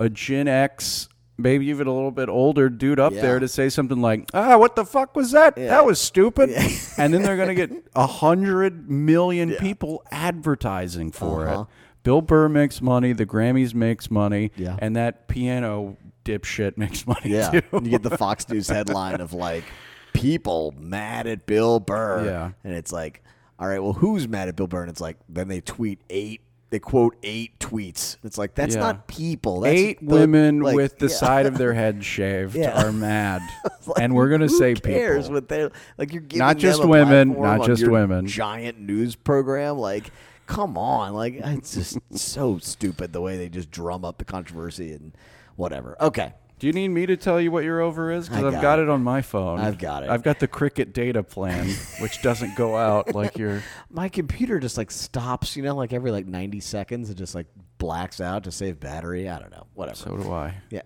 [0.00, 1.07] a Gen X,
[1.38, 3.22] maybe even a little bit older dude up Yeah.
[3.22, 5.56] there to say something like, "Ah, what the fuck was that?
[5.56, 5.68] Yeah.
[5.68, 6.68] That was stupid." Yeah.
[6.98, 11.60] and then they're gonna get a hundred million people advertising for Uh-huh.
[11.62, 11.66] it.
[12.02, 13.12] Bill Burr makes money.
[13.12, 14.50] The Grammys makes money.
[14.56, 14.76] Yeah.
[14.78, 17.62] And that piano dipshit makes money Yeah, too.
[17.72, 19.64] you get the Fox News headline of like
[20.12, 22.24] people mad at Bill Burr.
[22.24, 22.50] Yeah.
[22.64, 23.22] and it's like,
[23.58, 24.82] all right, well, who's mad at Bill Burr?
[24.82, 26.40] And it's like, then they tweet eight.
[26.70, 28.16] They quote eight tweets.
[28.22, 28.80] It's like that's Yeah.
[28.82, 29.60] not people.
[29.60, 31.14] That's Eight the- women like, with the yeah.
[31.16, 32.84] side of their head shaved Yeah.
[32.84, 33.40] are mad,
[33.86, 35.34] Like, and we're gonna who say cares people.
[35.36, 36.12] what they like?
[36.12, 38.26] You're giving Not just women, not just women.
[38.26, 40.10] Giant news program, like.
[40.46, 44.92] Come on, like it's just so stupid the way they just drum up the controversy
[44.94, 45.12] and
[45.56, 45.94] whatever.
[46.00, 48.28] Okay, Do you need me to tell you what your over is?
[48.28, 48.82] Because I've got got it.
[48.82, 49.60] it on my phone.
[49.60, 50.10] I've got it.
[50.10, 51.68] I've got the Cricket data plan,
[52.00, 53.62] which doesn't go out like your.
[53.90, 57.46] my computer just like stops, you know, like every like 90 seconds, it just like
[57.78, 59.28] blacks out to save battery.
[59.28, 59.96] I don't know, whatever.
[59.96, 60.54] So do I.
[60.70, 60.82] yeah.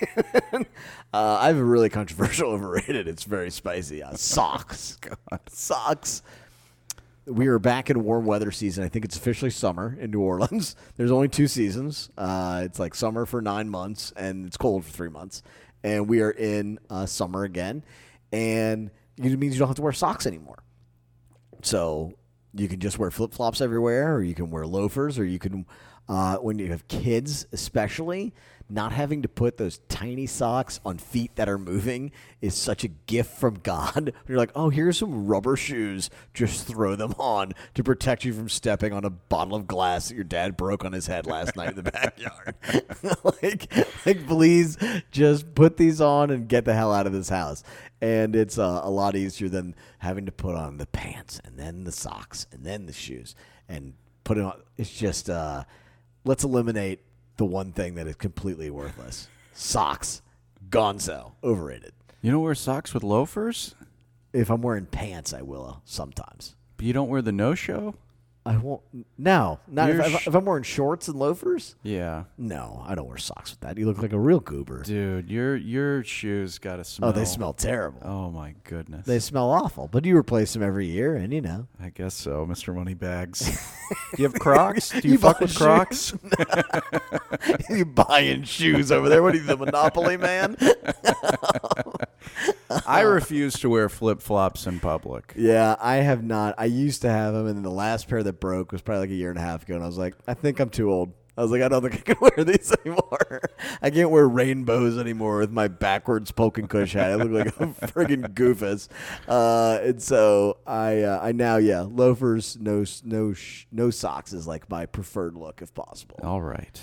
[0.52, 0.64] uh,
[1.12, 3.08] I have a really controversial overrated.
[3.08, 4.02] It's very spicy.
[4.02, 4.96] Uh, socks.
[5.00, 5.40] God.
[5.48, 6.22] Socks.
[7.26, 8.82] We are back in warm weather season.
[8.82, 10.74] I think it's officially summer in New Orleans.
[10.96, 12.08] There's only two seasons.
[12.16, 15.42] Uh, it's like summer for nine months, and it's cold for three months.
[15.84, 17.84] And we are in uh, summer again,
[18.32, 20.62] and it means you don't have to wear socks anymore.
[21.62, 22.14] So
[22.54, 25.66] you can just wear flip flops everywhere, or you can wear loafers, or you can,
[26.08, 28.32] uh, when you have kids, especially,
[28.70, 32.88] not having to put those tiny socks on feet that are moving is such a
[32.88, 34.12] gift from God.
[34.28, 36.10] You're like, oh, here's some rubber shoes.
[36.34, 40.14] Just throw them on to protect you from stepping on a bottle of glass that
[40.14, 42.54] your dad broke on his head last night in the backyard.
[43.42, 44.76] like, like, please
[45.10, 47.62] just put these on and get the hell out of this house.
[48.00, 51.84] And it's uh, a lot easier than having to put on the pants and then
[51.84, 53.34] the socks and then the shoes
[53.68, 53.94] and
[54.24, 54.60] put it on.
[54.76, 55.64] It's just uh,
[56.24, 57.00] let's eliminate
[57.40, 60.20] the one thing that is completely worthless: socks.
[60.68, 61.92] Gonzo, overrated.
[62.20, 63.74] You don't wear socks with loafers,
[64.34, 66.54] If I'm wearing pants, I will uh, sometimes.
[66.76, 67.94] but you don't wear the no-show.
[68.50, 68.82] I won't.
[69.18, 71.76] No, not if, You're if, sh- if I'm wearing shorts and loafers.
[71.82, 73.78] Yeah, No, I don't wear socks with that.
[73.78, 74.82] You look like a real goober.
[74.82, 77.10] dude, your your shoes gotta smell.
[77.10, 78.00] Oh, they smell terrible.
[78.04, 79.06] Oh my goodness.
[79.06, 81.68] They smell awful, but you replace them every year, and you know.
[81.80, 82.74] I guess so, Mr.
[82.74, 83.40] Moneybags.
[83.40, 84.90] Do you have Crocs?
[84.90, 86.14] Do you, You fuck with Crocs?
[87.70, 89.22] you buying shoes over there?
[89.22, 90.56] What are you, the Monopoly man?
[92.86, 95.32] I refuse to wear flip flops in public.
[95.36, 96.54] Yeah, I have not.
[96.58, 99.10] I used to have them, and then the last pair that broke was probably like
[99.10, 101.12] a year and a half ago, and I was like, I think I'm too old.
[101.36, 103.40] I was like, I don't think I can wear these anymore.
[103.80, 107.12] I can't wear rainbows anymore with my backwards Polk and Kush hat.
[107.12, 108.88] I look like a friggin' goofus.
[109.26, 114.46] Uh, and so I, uh, I now, yeah, loafers, no, no, sh- no socks is
[114.46, 116.18] like my preferred look if possible.
[116.22, 116.78] All right.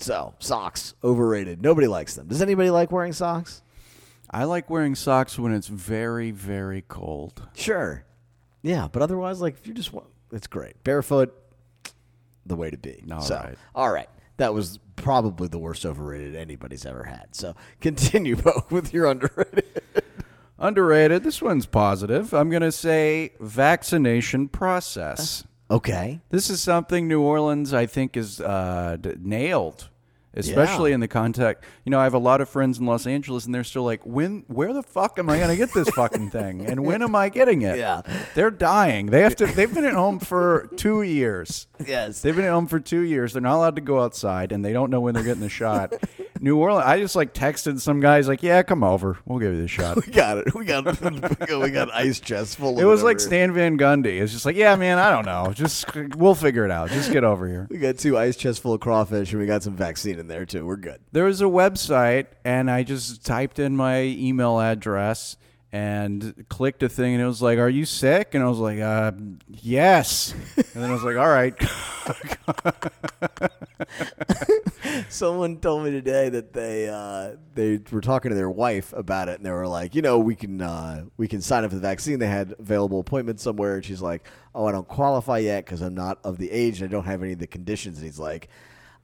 [0.00, 1.62] So socks overrated.
[1.62, 2.26] Nobody likes them.
[2.26, 3.62] Does anybody like wearing socks?
[4.28, 7.46] I like wearing socks when it's very, very cold.
[7.54, 8.04] Sure.
[8.62, 10.82] Yeah, but otherwise, like if you just want, it's great.
[10.84, 11.34] Barefoot,
[12.46, 13.04] the way to be.
[13.10, 13.58] All so, right.
[13.74, 14.08] all right.
[14.38, 17.28] That was probably the worst overrated anybody's ever had.
[17.32, 19.82] So continue, Bo, with your underrated.
[20.58, 21.24] Underrated.
[21.24, 22.32] This one's positive.
[22.32, 25.44] I'm going to say vaccination process.
[25.70, 26.20] Okay.
[26.30, 29.88] This is something New Orleans, I think, is uh, d- nailed,
[30.34, 30.94] especially Yeah.
[30.94, 31.64] in the context.
[31.84, 34.00] You know, I have a lot of friends in Los Angeles, and they're still like,
[34.04, 34.44] "When?
[34.48, 36.66] Where the fuck am I going to get this fucking thing?
[36.66, 38.02] And when am I getting it?" Yeah.
[38.34, 39.06] they're dying.
[39.06, 39.46] They have to.
[39.46, 41.66] They've been at home for two years.
[41.86, 42.20] Yes.
[42.22, 43.32] They've been at home for two years.
[43.32, 45.92] They're not allowed to go outside, and they don't know when they're getting the shot.
[46.42, 46.84] New Orleans.
[46.84, 49.16] I just like texted some guys like, "Yeah, come over.
[49.24, 50.54] We'll give you the shot." We got it.
[50.54, 50.84] We got
[51.60, 52.76] we got, ice chests full.
[52.76, 53.20] Of It was like.
[53.20, 54.20] Stan Van Gundy.
[54.20, 55.52] It's just like, yeah, man, I don't know.
[55.52, 55.86] Just
[56.16, 56.90] we'll figure it out.
[56.90, 57.68] Just get over here.
[57.70, 60.44] We got two ice chests full of crawfish, and we got some vaccine in there
[60.44, 60.66] too.
[60.66, 61.00] We're good.
[61.12, 65.36] There was a website, and I just typed in my email address
[65.72, 68.78] and clicked a thing, and it was like, "Are you sick?" And I was like,
[68.78, 69.12] uh,
[69.48, 71.54] "Yes." And then I was like, "All right."
[75.08, 79.36] Someone told me today that they uh, they were talking to their wife about it,
[79.36, 81.82] and they were like, you know, we can uh, we can sign up for the
[81.82, 82.18] vaccine.
[82.18, 85.94] They had available appointments somewhere, and she's like, oh, I don't qualify yet because I'm
[85.94, 87.98] not of the age and I don't have any of the conditions.
[87.98, 88.48] And he's like,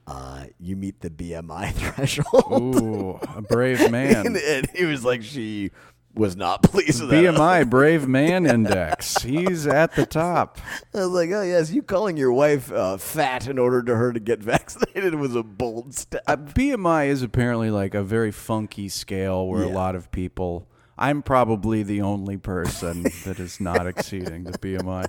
[0.07, 2.45] uh, you meet the BMI threshold.
[2.53, 4.27] Ooh, a brave man.
[4.27, 5.71] and, and he was like, she
[6.14, 7.34] was not pleased with that.
[7.34, 9.22] BMI, Brave Man Index.
[9.22, 10.59] He's at the top.
[10.94, 14.12] I was like, oh yes, you calling your wife uh, fat in order to her
[14.12, 16.22] to get vaccinated was a bold step.
[16.26, 20.66] Uh, BMI is apparently like a very funky scale where a lot of people.
[21.00, 25.06] I'm probably the only person that is not exceeding the BMI.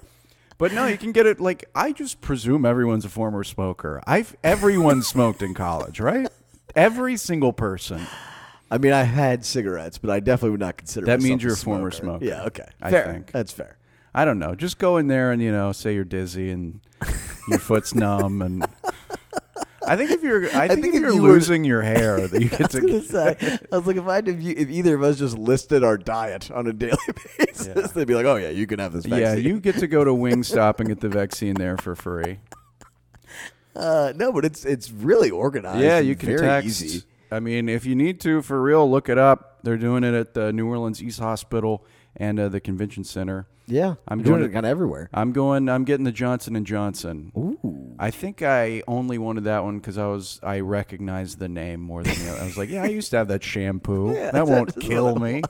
[0.59, 1.39] But no, you can get it.
[1.39, 4.01] Like I just presume everyone's a former smoker.
[4.05, 6.27] I've everyone smoked in college, right?
[6.75, 8.05] Every single person.
[8.71, 11.53] I mean, I had cigarettes, but I definitely would not consider That myself means you're
[11.53, 12.23] a former smoker.
[12.23, 12.67] Yeah, okay.
[12.81, 13.11] I fair.
[13.13, 13.31] think.
[13.31, 13.77] That's fair.
[14.13, 14.55] I don't know.
[14.55, 16.81] Just go in there and you know say you're dizzy and
[17.47, 18.65] your foot's numb and.
[19.87, 22.27] I think if you're, I, think, think if if you're you were- losing your hair,
[22.27, 24.53] that you I get was to gonna say, I was like, if I if, you,
[24.55, 26.97] if either of us just listed our diet on a daily
[27.39, 29.21] basis, they'd be like, oh yeah, you can have this vaccine.
[29.21, 32.37] Yeah, you get to go to Wingstop and get the vaccine there for free.
[33.75, 35.81] Uh, no, but it's it's really organized.
[35.81, 36.81] yeah, and you can very text.
[36.83, 37.03] Easy.
[37.31, 39.59] I mean, if you need to, for real, look it up.
[39.63, 43.47] They're doing it at the New Orleans East Hospital and uh, the Convention Center.
[43.67, 45.11] Yeah, I'm doing it kind of everywhere.
[45.13, 45.69] I'm going.
[45.69, 47.31] I'm getting the Johnson and Johnson.
[47.37, 51.79] Ooh, I think I only wanted that one because I was I recognized the name
[51.79, 52.41] more than the other.
[52.41, 54.13] I was like, yeah, I used to have that shampoo.
[54.19, 55.43] Yeah, that won't kill me.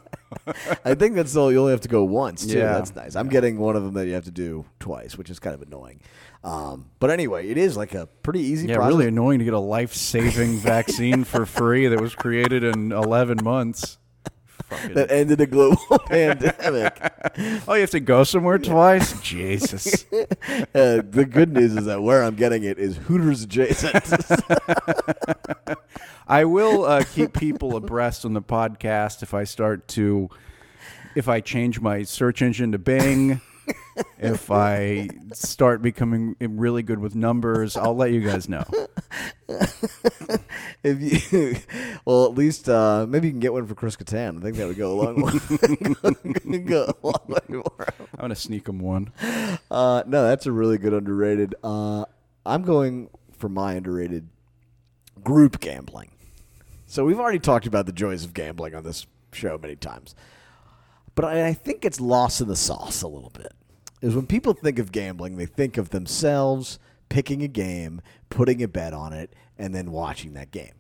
[0.84, 1.50] I think that's all.
[1.50, 2.58] You only have to go once too.
[2.58, 2.74] Yeah.
[2.74, 3.16] That's nice.
[3.16, 5.62] I'm getting one of them that you have to do twice, which is kind of
[5.62, 6.02] annoying.
[6.44, 8.94] Um, but anyway, it is like a pretty easy Yeah, process.
[8.94, 13.98] really annoying to get a life-saving vaccine for free that was created in 11 months.
[14.70, 15.78] Fucking- That ended a global
[16.08, 16.98] pandemic.
[17.68, 19.20] oh, you have to go somewhere twice?
[19.22, 20.06] Jesus.
[20.14, 23.96] Uh, the good news is that where I'm getting it is Hooters adjacent.
[26.28, 30.30] I will uh, keep people abreast on the podcast if I start to,
[31.16, 33.42] if I change my search engine to Bing,
[34.20, 37.78] if I start becoming really good with numbers.
[37.78, 38.64] I'll let you guys know.
[40.84, 41.56] if you,
[42.06, 44.40] well, at least uh, maybe you can get one for Chris Kattan.
[44.40, 46.60] I think that would go a long way.
[46.66, 47.88] go a long way more.
[48.14, 49.12] I'm gonna sneak him one.
[49.72, 51.56] Uh, no, that's a really good underrated.
[51.64, 52.06] Uh,
[52.46, 54.28] I'm going for my underrated
[55.24, 56.12] group gambling.
[56.86, 60.16] So we've already talked about the joys of gambling on this show many times,
[61.16, 63.54] but I, I think it's lost in the sauce a little bit.
[64.02, 66.80] Is when people think of gambling, they think of themselves
[67.10, 70.74] picking a game, putting a bet on it, and then watching that game.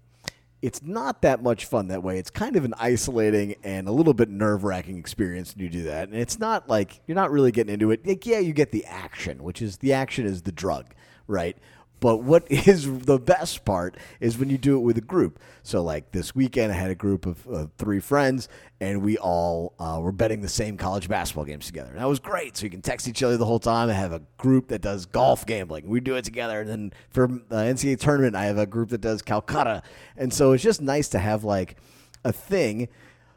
[0.62, 2.18] It's not that much fun that way.
[2.18, 5.84] It's kind of an isolating and a little bit nerve wracking experience when you do
[5.84, 6.10] that.
[6.10, 8.06] And it's not like you're not really getting into it.
[8.06, 10.94] Like, yeah, you get the action, which is the action is the drug,
[11.28, 11.58] right?
[12.00, 15.40] But what is the best part is when you do it with a group.
[15.64, 18.48] So, like this weekend, I had a group of uh, three friends,
[18.80, 21.92] and we all uh, were betting the same college basketball games together.
[21.92, 22.58] And that was great.
[22.58, 23.90] So you can text each other the whole time.
[23.90, 25.88] I have a group that does golf gambling.
[25.88, 26.62] We do it together.
[26.62, 29.84] And then for the NCAA tournament, I have a group that does Calcutta.
[30.16, 31.76] And so it's just nice to have like
[32.24, 32.88] a thing.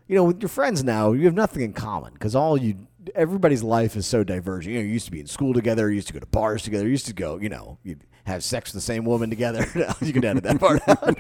[0.09, 3.63] You know, with your friends now, you have nothing in common because all you, everybody's
[3.63, 4.75] life is so divergent.
[4.75, 6.63] You know, you used to be in school together, you used to go to bars
[6.63, 9.67] together, you used to go, you know, you have sex with the same woman together.
[10.01, 11.17] you can edit that part out.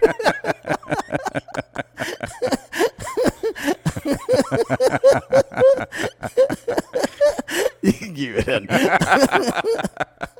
[7.82, 8.68] you can keep it in.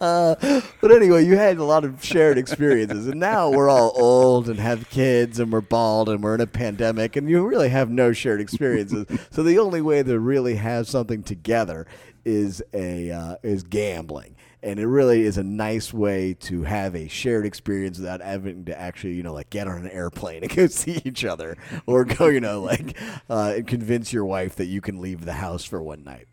[0.00, 4.48] Uh, but anyway, you had a lot of shared experiences, and now we're all old
[4.48, 7.88] and have kids, and we're bald, and we're in a pandemic, and you really have
[7.90, 9.06] no shared experiences.
[9.30, 11.86] so the only way to really have something together
[12.24, 14.33] is a uh, is gambling,
[14.64, 18.80] and it really is a nice way to have a shared experience without having to
[18.80, 21.56] actually, you know, like get on an airplane and go see each other,
[21.86, 22.98] or go, you know, like
[23.28, 26.26] uh, convince your wife that you can leave the house for one night.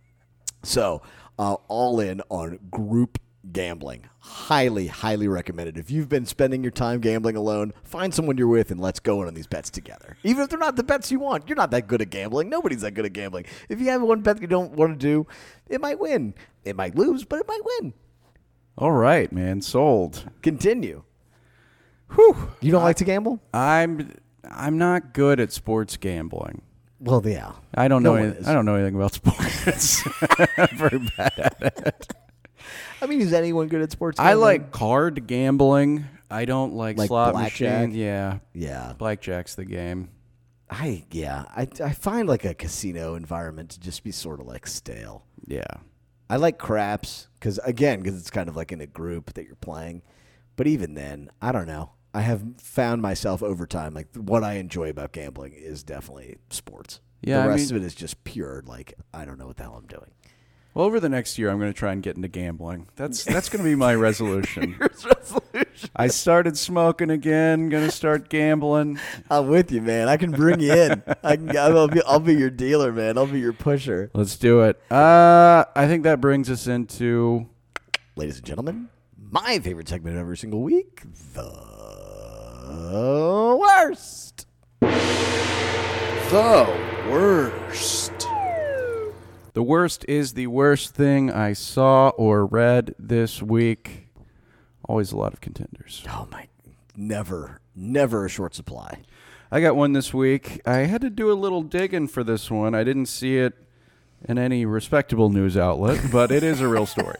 [0.64, 1.02] So,
[1.38, 3.20] uh, all in on group
[3.52, 4.08] gambling.
[4.20, 5.78] Highly, highly recommended.
[5.78, 9.22] If you've been spending your time gambling alone, find someone you're with and let's go
[9.22, 10.16] in on these bets together.
[10.24, 12.50] Even if they're not the bets you want, you're not that good at gambling.
[12.50, 13.46] Nobody's that good at gambling.
[13.68, 15.26] If you have one bet you don't want to do,
[15.68, 16.36] it might win.
[16.64, 17.94] It might lose, but it might win.
[18.82, 19.62] All right, man.
[19.62, 20.26] Sold.
[20.42, 21.04] Continue.
[22.16, 22.36] Whew.
[22.62, 23.40] You don't like to gamble?
[23.54, 24.12] I'm
[24.50, 26.64] I'm not good at sports gambling.
[27.00, 27.54] Well, yeah.
[27.74, 28.20] I don't No know.
[28.22, 28.48] one any- is.
[28.48, 30.04] I don't know anything about sports.
[30.58, 32.14] I'm very bad at it.
[33.02, 34.20] I mean, is anyone good at sports?
[34.20, 34.42] I gambling?
[34.42, 36.06] like card gambling.
[36.30, 37.90] I don't like, Like slot blackjack?
[37.90, 38.00] machine.
[38.02, 38.94] Yeah, Yeah.
[38.98, 40.10] blackjack's the game.
[40.70, 41.46] I yeah.
[41.56, 45.24] I I find like a casino environment to just be sort of like stale.
[45.46, 45.64] Yeah.
[46.32, 49.56] I like craps because again, because it's kind of like in a group that you're
[49.56, 50.02] playing.
[50.56, 51.92] But even then, I don't know.
[52.14, 57.02] I have found myself over time like what I enjoy about gambling is definitely sports.
[57.22, 59.58] Yeah, the I rest mean- of it is just pure like I don't know what
[59.58, 60.12] the hell I'm doing.
[60.74, 62.88] Well, over the next year, I'm going to try and get into gambling.
[62.96, 64.78] That's that's going to be my resolution.
[65.96, 67.70] I started smoking again.
[67.70, 69.00] Going to start gambling.
[69.30, 70.08] I'm with you, man.
[70.08, 71.04] I can bring you in.
[71.24, 71.56] I can.
[71.58, 72.02] I'll be.
[72.04, 73.18] I'll be your dealer, man.
[73.18, 74.80] I'll be your pusher, Let's do it.
[74.92, 77.48] Uh, I think that brings us into
[78.16, 78.90] ladies and gentlemen.
[79.30, 81.04] My favorite segment of every single week,
[81.34, 81.50] the
[83.60, 84.48] worst.
[86.32, 86.66] The
[87.10, 88.28] worst.
[89.54, 94.01] the worst is the worst thing I saw or read this week.
[94.92, 96.04] Always a lot of contenders.
[96.10, 96.50] Oh my!
[96.98, 99.04] Never, never a short supply.
[99.50, 100.60] I got one this week.
[100.66, 102.76] I had to do a little digging for this one.
[102.76, 103.54] I didn't see it
[104.28, 107.16] in any respectable news outlet, but it is a real story.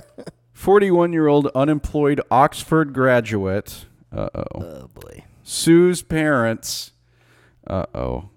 [0.52, 5.24] 41 year old unemployed Oxford graduate, uh oh, Oh boy.
[5.42, 6.92] sues parents,
[7.66, 8.28] uh oh,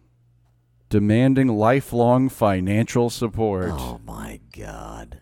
[0.87, 3.71] demanding lifelong financial support.
[3.73, 5.19] Oh my God.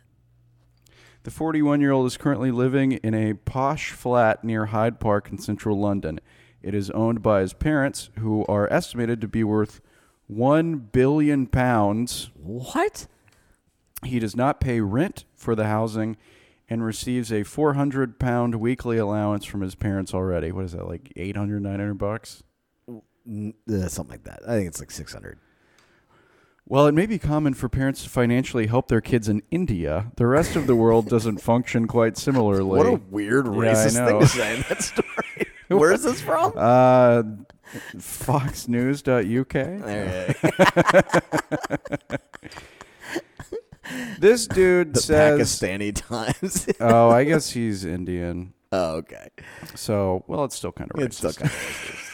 [1.27, 5.37] The 41 year old is currently living in a posh flat near Hyde Park in
[5.37, 6.21] central London.
[6.61, 9.81] It is owned by his parents, who are estimated to be worth
[10.27, 12.31] one billion pounds.
[12.33, 13.07] What?
[14.05, 16.15] He does not pay rent for the housing
[16.69, 20.53] and receives a 400 pound weekly allowance from his parents already.
[20.53, 22.41] What is that, like 800, 900 bucks?
[22.89, 24.43] Uh, something like that.
[24.47, 25.39] I think it's like 600.
[26.69, 30.11] Well, it may be common for parents to financially help their kids in India.
[30.17, 32.77] The rest of the world doesn't function quite similarly.
[32.77, 35.47] What a weird racist yeah, thing to say in that story.
[35.69, 36.51] Where is this from?
[36.57, 37.23] Uh,
[37.95, 39.53] FoxNews.uk.
[39.53, 40.35] There
[44.19, 46.67] this dude the says Pakistani Times.
[46.81, 48.53] oh, I guess he's Indian.
[48.73, 49.29] Oh, okay.
[49.75, 51.05] So, well, it's still kind of racist.
[51.05, 52.06] It's still kind of racist.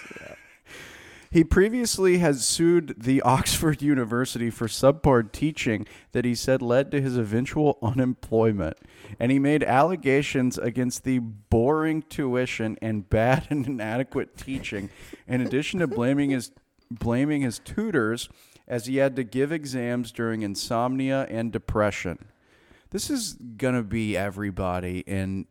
[1.34, 7.02] He previously has sued the Oxford University for subpar teaching that he said led to
[7.02, 8.78] his eventual unemployment.
[9.20, 14.92] And he made allegations against the boring tuition and bad and inadequate teaching,
[15.28, 16.52] in addition to blaming his
[16.92, 18.30] blaming his tutors
[18.68, 22.26] as he had to give exams during insomnia and depression.
[22.92, 25.48] This is gonna be everybody and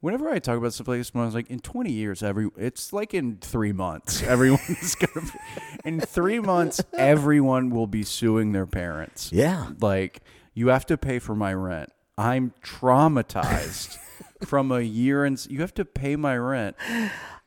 [0.00, 2.92] whenever I talk about stuff like this, I was like, in 20 years, every it's
[2.92, 5.38] like in three months, everyone's gonna be,
[5.84, 9.30] in three months, everyone will be suing their parents.
[9.32, 9.70] Yeah.
[9.80, 10.20] Like,
[10.54, 11.90] you have to pay for my rent.
[12.18, 13.98] I'm traumatized
[14.44, 16.76] from a year and you have to pay my rent.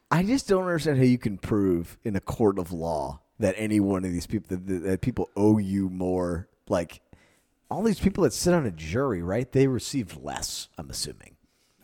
[0.09, 3.79] I just don't understand how you can prove in a court of law that any
[3.79, 6.47] one of these people that, that people owe you more.
[6.69, 7.01] Like
[7.69, 9.51] all these people that sit on a jury, right?
[9.51, 10.69] They receive less.
[10.77, 11.35] I'm assuming.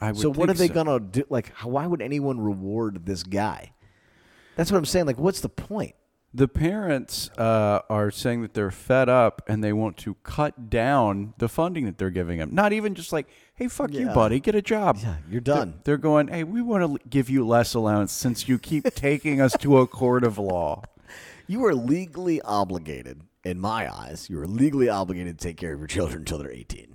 [0.02, 0.74] I would So what are they so.
[0.74, 1.24] gonna do?
[1.30, 3.74] Like, how, why would anyone reward this guy?
[4.56, 5.06] That's what I'm saying.
[5.06, 5.96] Like, what's the point?
[6.32, 11.34] The parents uh, are saying that they're fed up and they want to cut down
[11.40, 12.50] the funding that they're giving him.
[12.54, 14.98] Not even just like, hey, fuck you, buddy, get a job.
[15.02, 15.80] Yeah, you're They're- done.
[15.86, 19.54] They're going, hey, we want to give you less allowance since you keep taking us
[19.62, 20.84] to a court of law.
[21.48, 25.80] You are legally obligated, in my eyes, you are legally obligated to take care of
[25.80, 26.89] your children until they're 18.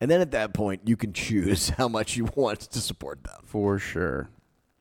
[0.00, 3.40] And then at that point, you can choose how much you want to support them.
[3.44, 4.28] For sure.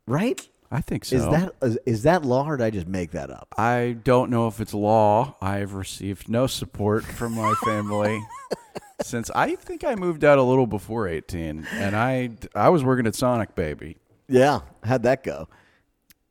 [0.07, 0.47] Right?
[0.72, 1.18] I think so.
[1.18, 3.53] Is that is, is that law or did I just make that up?
[3.57, 5.36] I don't know if it's law.
[5.39, 8.26] I've received no support from my family
[9.01, 13.05] since I think I moved out a little before 18 and I I was working
[13.05, 13.97] at Sonic Baby.
[14.28, 14.61] Yeah.
[14.84, 15.47] How'd that go?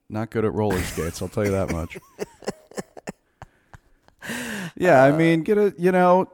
[0.08, 1.98] Not good at roller skates, I'll tell you that much.
[4.76, 6.30] yeah, I uh, mean, get a, you know,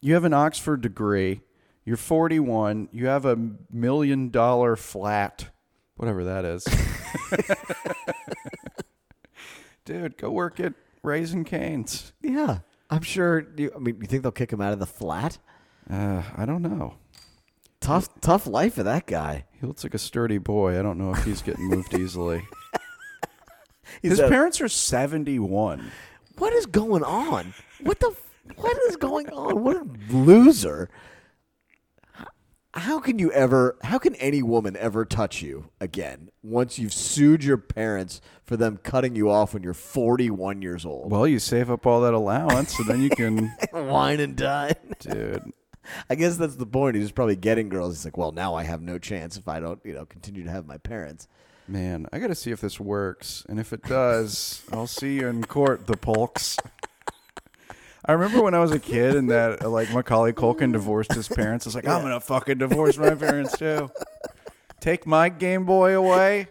[0.00, 1.40] you have an Oxford degree,
[1.90, 3.36] you're 41, you have a
[3.68, 5.48] million dollar flat,
[5.96, 6.64] whatever that is.
[9.84, 12.12] Dude, go work at Raising Canes.
[12.22, 12.58] Yeah.
[12.90, 13.44] I'm sure.
[13.56, 15.38] You, I mean, you think they'll kick him out of the flat?
[15.90, 16.94] Uh, I don't know.
[17.80, 19.46] Tough, tough life for that guy.
[19.60, 20.78] He looks like a sturdy boy.
[20.78, 22.44] I don't know if he's getting moved easily.
[24.02, 25.90] He's His a- parents are 71.
[26.38, 27.52] What is going on?
[27.80, 28.10] What the?
[28.10, 29.64] f- What is going on?
[29.64, 30.88] What a loser!
[32.72, 33.76] How can you ever?
[33.82, 38.76] How can any woman ever touch you again once you've sued your parents for them
[38.76, 41.10] cutting you off when you're 41 years old?
[41.10, 44.74] Well, you save up all that allowance, and then you can, Wine and dine.
[45.00, 45.52] dude.
[46.08, 46.94] I guess that's the point.
[46.94, 47.96] He's probably getting girls.
[47.96, 50.50] He's like, well, now I have no chance if I don't, you know, continue to
[50.50, 51.26] have my parents.
[51.66, 55.26] Man, I got to see if this works, and if it does, I'll see you
[55.26, 56.56] in court, the Polks.
[58.04, 61.28] I remember when I was a kid and that uh, like Macaulay Culkin divorced his
[61.28, 61.66] parents.
[61.66, 63.90] It's like, I'm gonna fucking divorce my parents too.
[64.80, 66.48] Take my Game Boy away.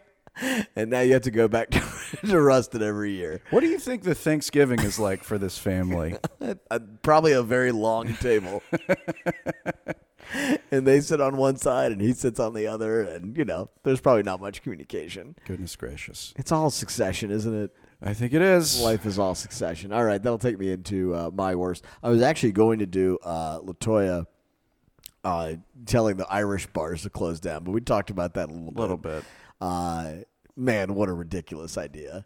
[0.76, 1.82] And now you have to go back to,
[2.28, 3.41] to Rusted every year.
[3.50, 6.16] What do you think the Thanksgiving is like for this family?
[6.72, 8.64] Uh, probably a very long table.
[10.72, 13.02] and they sit on one side and he sits on the other.
[13.02, 15.36] And, you know, there's probably not much communication.
[15.45, 16.34] Goodness gracious.
[16.38, 17.76] It's all succession, isn't it?
[18.02, 18.80] I think it is.
[18.80, 19.91] Life is all succession.
[19.91, 21.84] All right, that'll take me into uh, my worst.
[22.02, 24.26] I was actually going to do uh, Latoya
[25.24, 25.54] uh,
[25.86, 28.80] telling the Irish bars to close down, but we talked about that a little, A
[28.80, 29.24] little bit.
[29.60, 30.14] Uh,
[30.56, 32.26] man, what a ridiculous idea!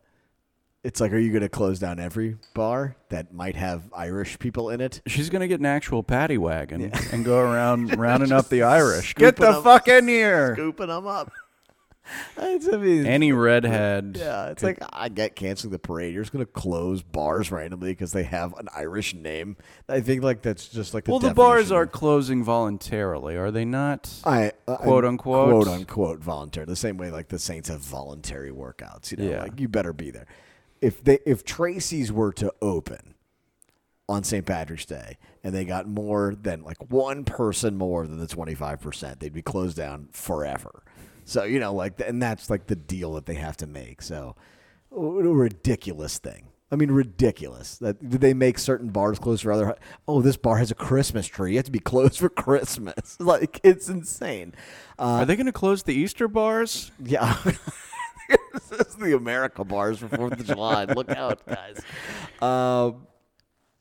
[0.83, 4.69] It's like, are you going to close down every bar that might have Irish people
[4.69, 5.01] in it?
[5.07, 9.15] She's gonna get an actual paddy wagon and go around rounding up the Irish.
[9.15, 10.53] Get the them- fuck in here.
[10.55, 11.31] Scooping them up.
[12.37, 14.17] It's- I mean, Any redhead.
[14.19, 16.13] yeah, it's like I get canceling the parade.
[16.13, 19.55] You're just going to close bars randomly because they have an Irish name.
[19.87, 23.65] I think like that's just like the Well, the bars are closing voluntarily, are they
[23.65, 24.09] not?
[24.25, 25.49] I, uh, Quote, unquote?
[25.49, 26.65] quote unquote voluntary.
[26.65, 29.11] The same way like the Saints have voluntary workouts.
[29.11, 29.41] You know, Yeah.
[29.43, 30.27] like you better be there.
[30.81, 33.13] If they if Tracey's were to open
[34.09, 34.45] on St.
[34.45, 38.81] Patrick's Day and they got more than like one person more than the twenty five
[38.81, 40.82] percent, they'd be closed down forever.
[41.25, 44.01] So you know, like, and that's like the deal that they have to make.
[44.01, 44.35] So,
[44.89, 46.47] what a ridiculous thing.
[46.71, 47.77] I mean, ridiculous.
[47.77, 49.75] That did they make certain bars close for other?
[50.07, 51.51] Oh, this bar has a Christmas tree.
[51.51, 53.17] You have to be closed for Christmas.
[53.19, 54.53] Like it's insane.
[54.97, 56.91] Uh, are they gonna close the Easter bars?
[57.03, 57.37] yeah.
[58.51, 60.85] this is the America bars for Fourth of July.
[60.85, 61.79] Look out, guys.
[62.41, 63.05] Um,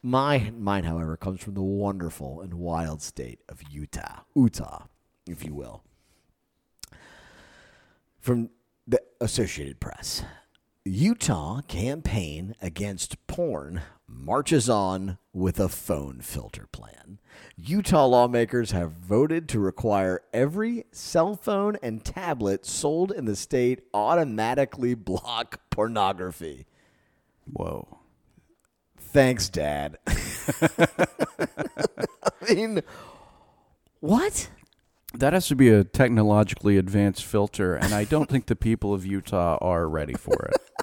[0.03, 4.85] My mine, however, comes from the wonderful and wild state of Utah, Utah,
[5.27, 5.83] if you will.
[8.23, 8.51] From
[8.87, 10.23] the Associated Press,
[10.85, 17.19] Utah campaign against porn marches on with a phone filter plan.
[17.57, 23.81] Utah lawmakers have voted to require every cell phone and tablet sold in the state
[23.93, 26.67] automatically block pornography.
[27.53, 27.99] Whoa.
[28.99, 29.99] Thanks, Dad.
[30.07, 31.07] I
[32.49, 32.83] mean,
[33.99, 34.49] what?
[35.15, 39.05] That has to be a technologically advanced filter, and I don't think the people of
[39.07, 40.61] Utah are ready for it.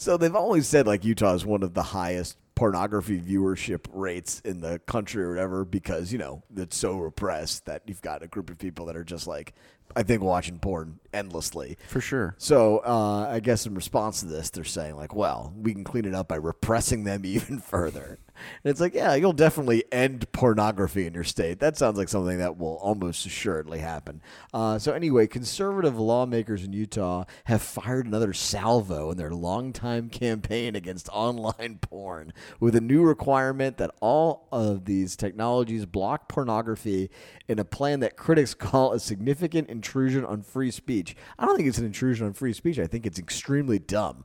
[0.00, 4.62] So they've always said like Utah is one of the highest pornography viewership rates in
[4.62, 8.48] the country or whatever because you know it's so repressed that you've got a group
[8.48, 9.52] of people that are just like
[9.94, 11.76] I think watching porn endlessly.
[11.88, 12.34] For sure.
[12.38, 16.06] So uh, I guess in response to this, they're saying like, well, we can clean
[16.06, 18.18] it up by repressing them even further.
[18.64, 21.60] And it's like, yeah, you'll definitely end pornography in your state.
[21.60, 24.22] That sounds like something that will almost assuredly happen.
[24.52, 30.76] Uh, so anyway, conservative lawmakers in Utah have fired another salvo in their longtime campaign
[30.76, 37.10] against online porn with a new requirement that all of these technologies block pornography
[37.48, 41.16] in a plan that critics call a significant intrusion on free speech.
[41.38, 42.78] I don't think it's an intrusion on free speech.
[42.78, 44.24] I think it's extremely dumb.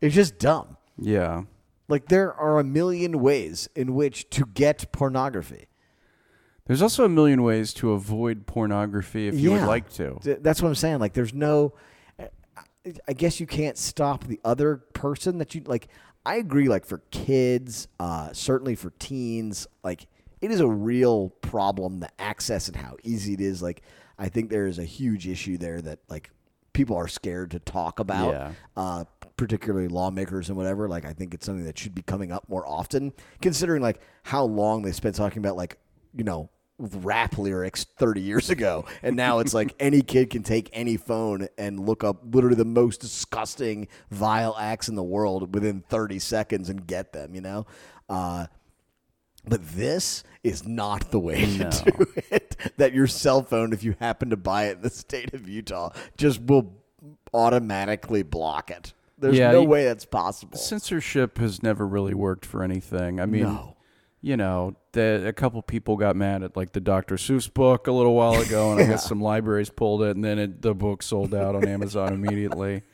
[0.00, 0.76] It's just dumb.
[0.98, 1.44] Yeah.
[1.88, 5.68] Like there are a million ways in which to get pornography.
[6.66, 10.18] There's also a million ways to avoid pornography if you would like to.
[10.22, 10.98] That's what I'm saying.
[10.98, 11.74] Like there's no
[13.08, 15.88] I guess you can't stop the other person that you like
[16.26, 20.06] I agree like for kids, uh certainly for teens, like
[20.40, 23.62] it is a real problem the access and how easy it is.
[23.62, 23.82] Like
[24.18, 26.30] I think there is a huge issue there that like
[26.74, 28.32] people are scared to talk about.
[28.32, 28.52] Yeah.
[28.76, 29.04] Uh
[29.36, 30.88] particularly lawmakers and whatever.
[30.88, 34.44] Like I think it's something that should be coming up more often, considering like how
[34.44, 35.76] long they spent talking about like,
[36.14, 40.68] you know, rap lyrics 30 years ago and now it's like any kid can take
[40.72, 45.84] any phone and look up literally the most disgusting vile acts in the world within
[45.88, 47.64] 30 seconds and get them you know
[48.08, 48.46] uh,
[49.46, 51.70] but this is not the way No.
[51.70, 52.43] to do it
[52.76, 55.90] that your cell phone if you happen to buy it in the state of utah
[56.16, 56.74] just will
[57.32, 62.44] automatically block it there's Yeah, no you- way that's possible Censorship has never really worked
[62.44, 63.20] for anything.
[63.20, 63.76] I mean, No.
[64.20, 67.14] you know, the, a couple people got mad at like the Dr.
[67.14, 70.38] Seuss book a little while ago, and I guess some libraries pulled it, and then
[70.40, 72.82] it, the book sold out on Amazon immediately.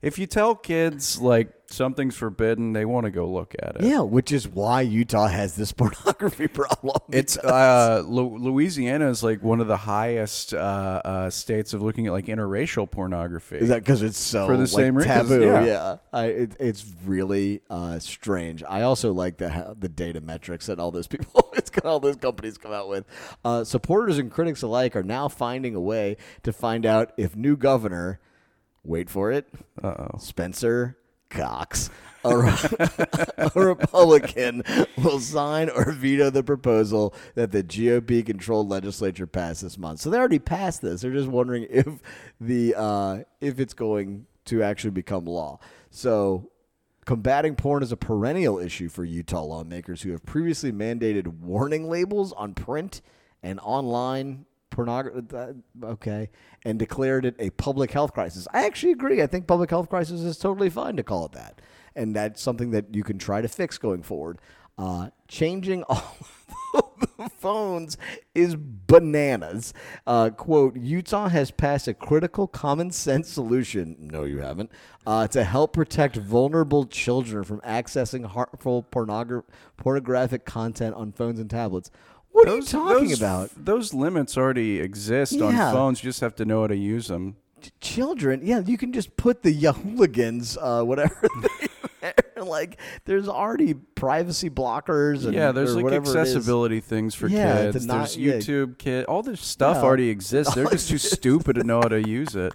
[0.00, 3.82] If you tell kids like something's forbidden, they want to go look at it.
[3.84, 9.42] yeah which is why utah has this pornography problem It's uh, Lu- Louisiana is like
[9.42, 10.56] one of the highest uh,
[11.04, 13.56] uh, states of looking at like interracial pornography.
[13.56, 15.42] Is that because it's so For the like, same taboo?
[15.44, 15.64] yeah.
[15.64, 18.62] Yeah, I, it, it's really uh, strange.
[18.68, 22.16] I also like the the data metrics that all those people, it's got all those
[22.16, 23.04] companies come out with.
[23.44, 27.56] Uh, supporters and critics alike are now finding a way to find out if new
[27.56, 28.20] governor,
[28.84, 29.46] wait for it,
[29.82, 30.16] Uh-oh.
[30.18, 30.96] Spencer
[31.30, 31.90] Cox,
[32.24, 32.30] a,
[33.38, 34.62] a Republican,
[34.96, 40.00] will sign or veto the proposal that the GOP controlled legislature passed this month.
[40.00, 41.00] So they already passed this.
[41.00, 41.86] They're just wondering if
[42.40, 45.60] the uh, if it's going to actually become law.
[45.90, 46.50] So
[47.04, 52.32] combating porn is a perennial issue for Utah lawmakers who have previously mandated warning labels
[52.32, 53.00] on print
[53.42, 56.30] and online pornography okay
[56.64, 58.46] and declared it a public health crisis.
[58.52, 59.22] I actually agree.
[59.22, 61.60] I think public health crisis is totally fine to call it that.
[61.94, 64.38] And that's something that you can try to fix going forward.
[64.76, 66.16] Uh, changing all
[66.72, 67.96] the phones
[68.34, 69.74] is bananas.
[70.06, 74.70] Uh, quote utah has passed a critical common sense solution no you haven't
[75.06, 79.44] uh, to help protect vulnerable children from accessing harmful pornogra-
[79.76, 81.90] pornographic content on phones and tablets
[82.38, 86.02] what are you talking those- about Those limits already exist on phones.
[86.02, 87.36] You just have to know how to use them.
[87.80, 89.52] Children yeah you can just put the
[89.82, 91.28] hooligans uh whatever
[92.40, 97.84] like there's already privacy blockers and Yeah, there's like accessibility things for Yeah, kids.
[97.84, 98.34] not- there's yeah.
[98.34, 99.06] YouTube kid.
[99.06, 99.82] All this stuff Yeah.
[99.82, 100.54] already exists.
[100.54, 102.54] They're just too stupid to know how to use it.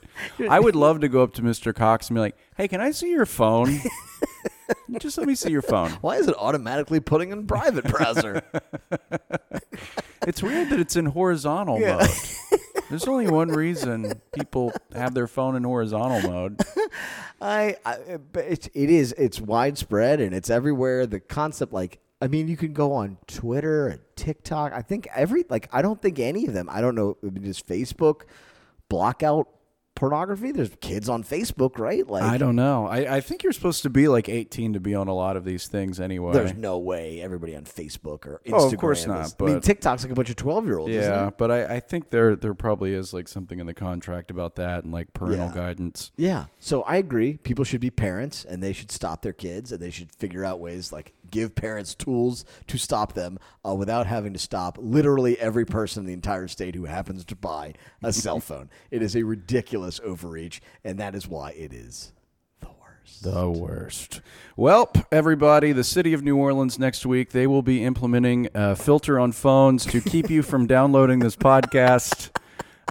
[0.50, 1.76] I would love to go up to Mr.
[1.76, 3.78] Cox and be like, "Hey, can I see your phone?
[5.00, 8.42] just let me see your phone." why is it automatically putting in private browser
[10.28, 11.98] It's weird that it's in horizontal Yeah.
[11.98, 12.60] mode.
[12.90, 16.62] There's only one reason people have their phone in horizontal mode.
[17.42, 21.06] I, I but it's, it is it's widespread and it's everywhere.
[21.08, 24.74] The concept, like, I mean, you can go on Twitter and TikTok.
[24.74, 26.70] I think every like I don't think any of them.
[26.70, 27.18] I don't know.
[27.24, 28.22] I mean, does Facebook
[28.90, 29.48] block out
[29.96, 30.52] pornography?
[30.52, 32.06] There's kids on Facebook, right?
[32.08, 32.88] Like I don't know.
[32.88, 35.46] I, I think you're supposed to be like 18 to be on a lot of
[35.46, 36.34] these things anyway.
[36.34, 38.54] There's no way everybody on Facebook or Instagram.
[38.60, 40.94] Oh, of course not, is- I mean, TikTok's like a bunch of twelve year olds.
[40.94, 44.56] yeah, but I, I think there there probably is like something in the contract about
[44.56, 45.54] that and like parental Yeah.
[45.54, 46.12] guidance.
[46.18, 46.46] Yeah.
[46.60, 47.38] So I agree.
[47.38, 50.60] People should be parents and they should stop their kids and they should figure out
[50.60, 55.66] ways like give parents tools to stop them uh, without having to stop literally every
[55.66, 58.70] person in the entire state who happens to buy a cell phone.
[58.92, 62.12] It is a ridiculous overreach, and that is why it is
[62.60, 63.24] the worst.
[63.24, 64.22] The worst.
[64.56, 69.20] Well, everybody, the city of New Orleans next week, they will be implementing a filter
[69.20, 72.30] on phones to keep you from downloading this podcast.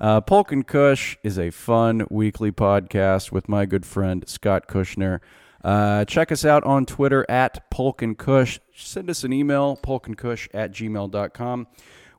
[0.00, 5.20] Uh, Polk and Kush is a fun weekly podcast with my good friend Scott Kushner.
[5.62, 8.58] Uh, check us out on Twitter at Polk and Kush.
[8.74, 11.66] Send us an email, polkandkush at gmail.com.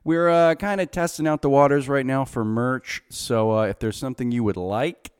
[0.04, 3.02] We're uh, kind of testing out the waters right now for merch.
[3.08, 5.12] So uh, if there's something you would like,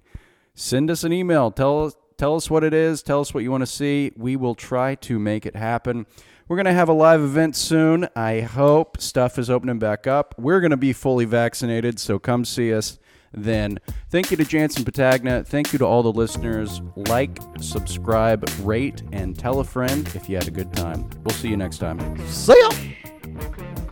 [0.54, 1.50] send us an email.
[1.50, 3.02] Tell us tell us what it is.
[3.02, 4.12] Tell us what you want to see.
[4.16, 6.06] We will try to make it happen.
[6.46, 8.06] We're going to have a live event soon.
[8.14, 10.34] I hope stuff is opening back up.
[10.38, 12.98] We're going to be fully vaccinated, so come see us
[13.32, 13.78] then.
[14.10, 15.46] Thank you to Jansen Patagna.
[15.46, 16.82] Thank you to all the listeners.
[16.96, 21.08] Like, subscribe, rate, and tell a friend if you had a good time.
[21.24, 21.98] We'll see you next time.
[22.28, 23.83] See ya.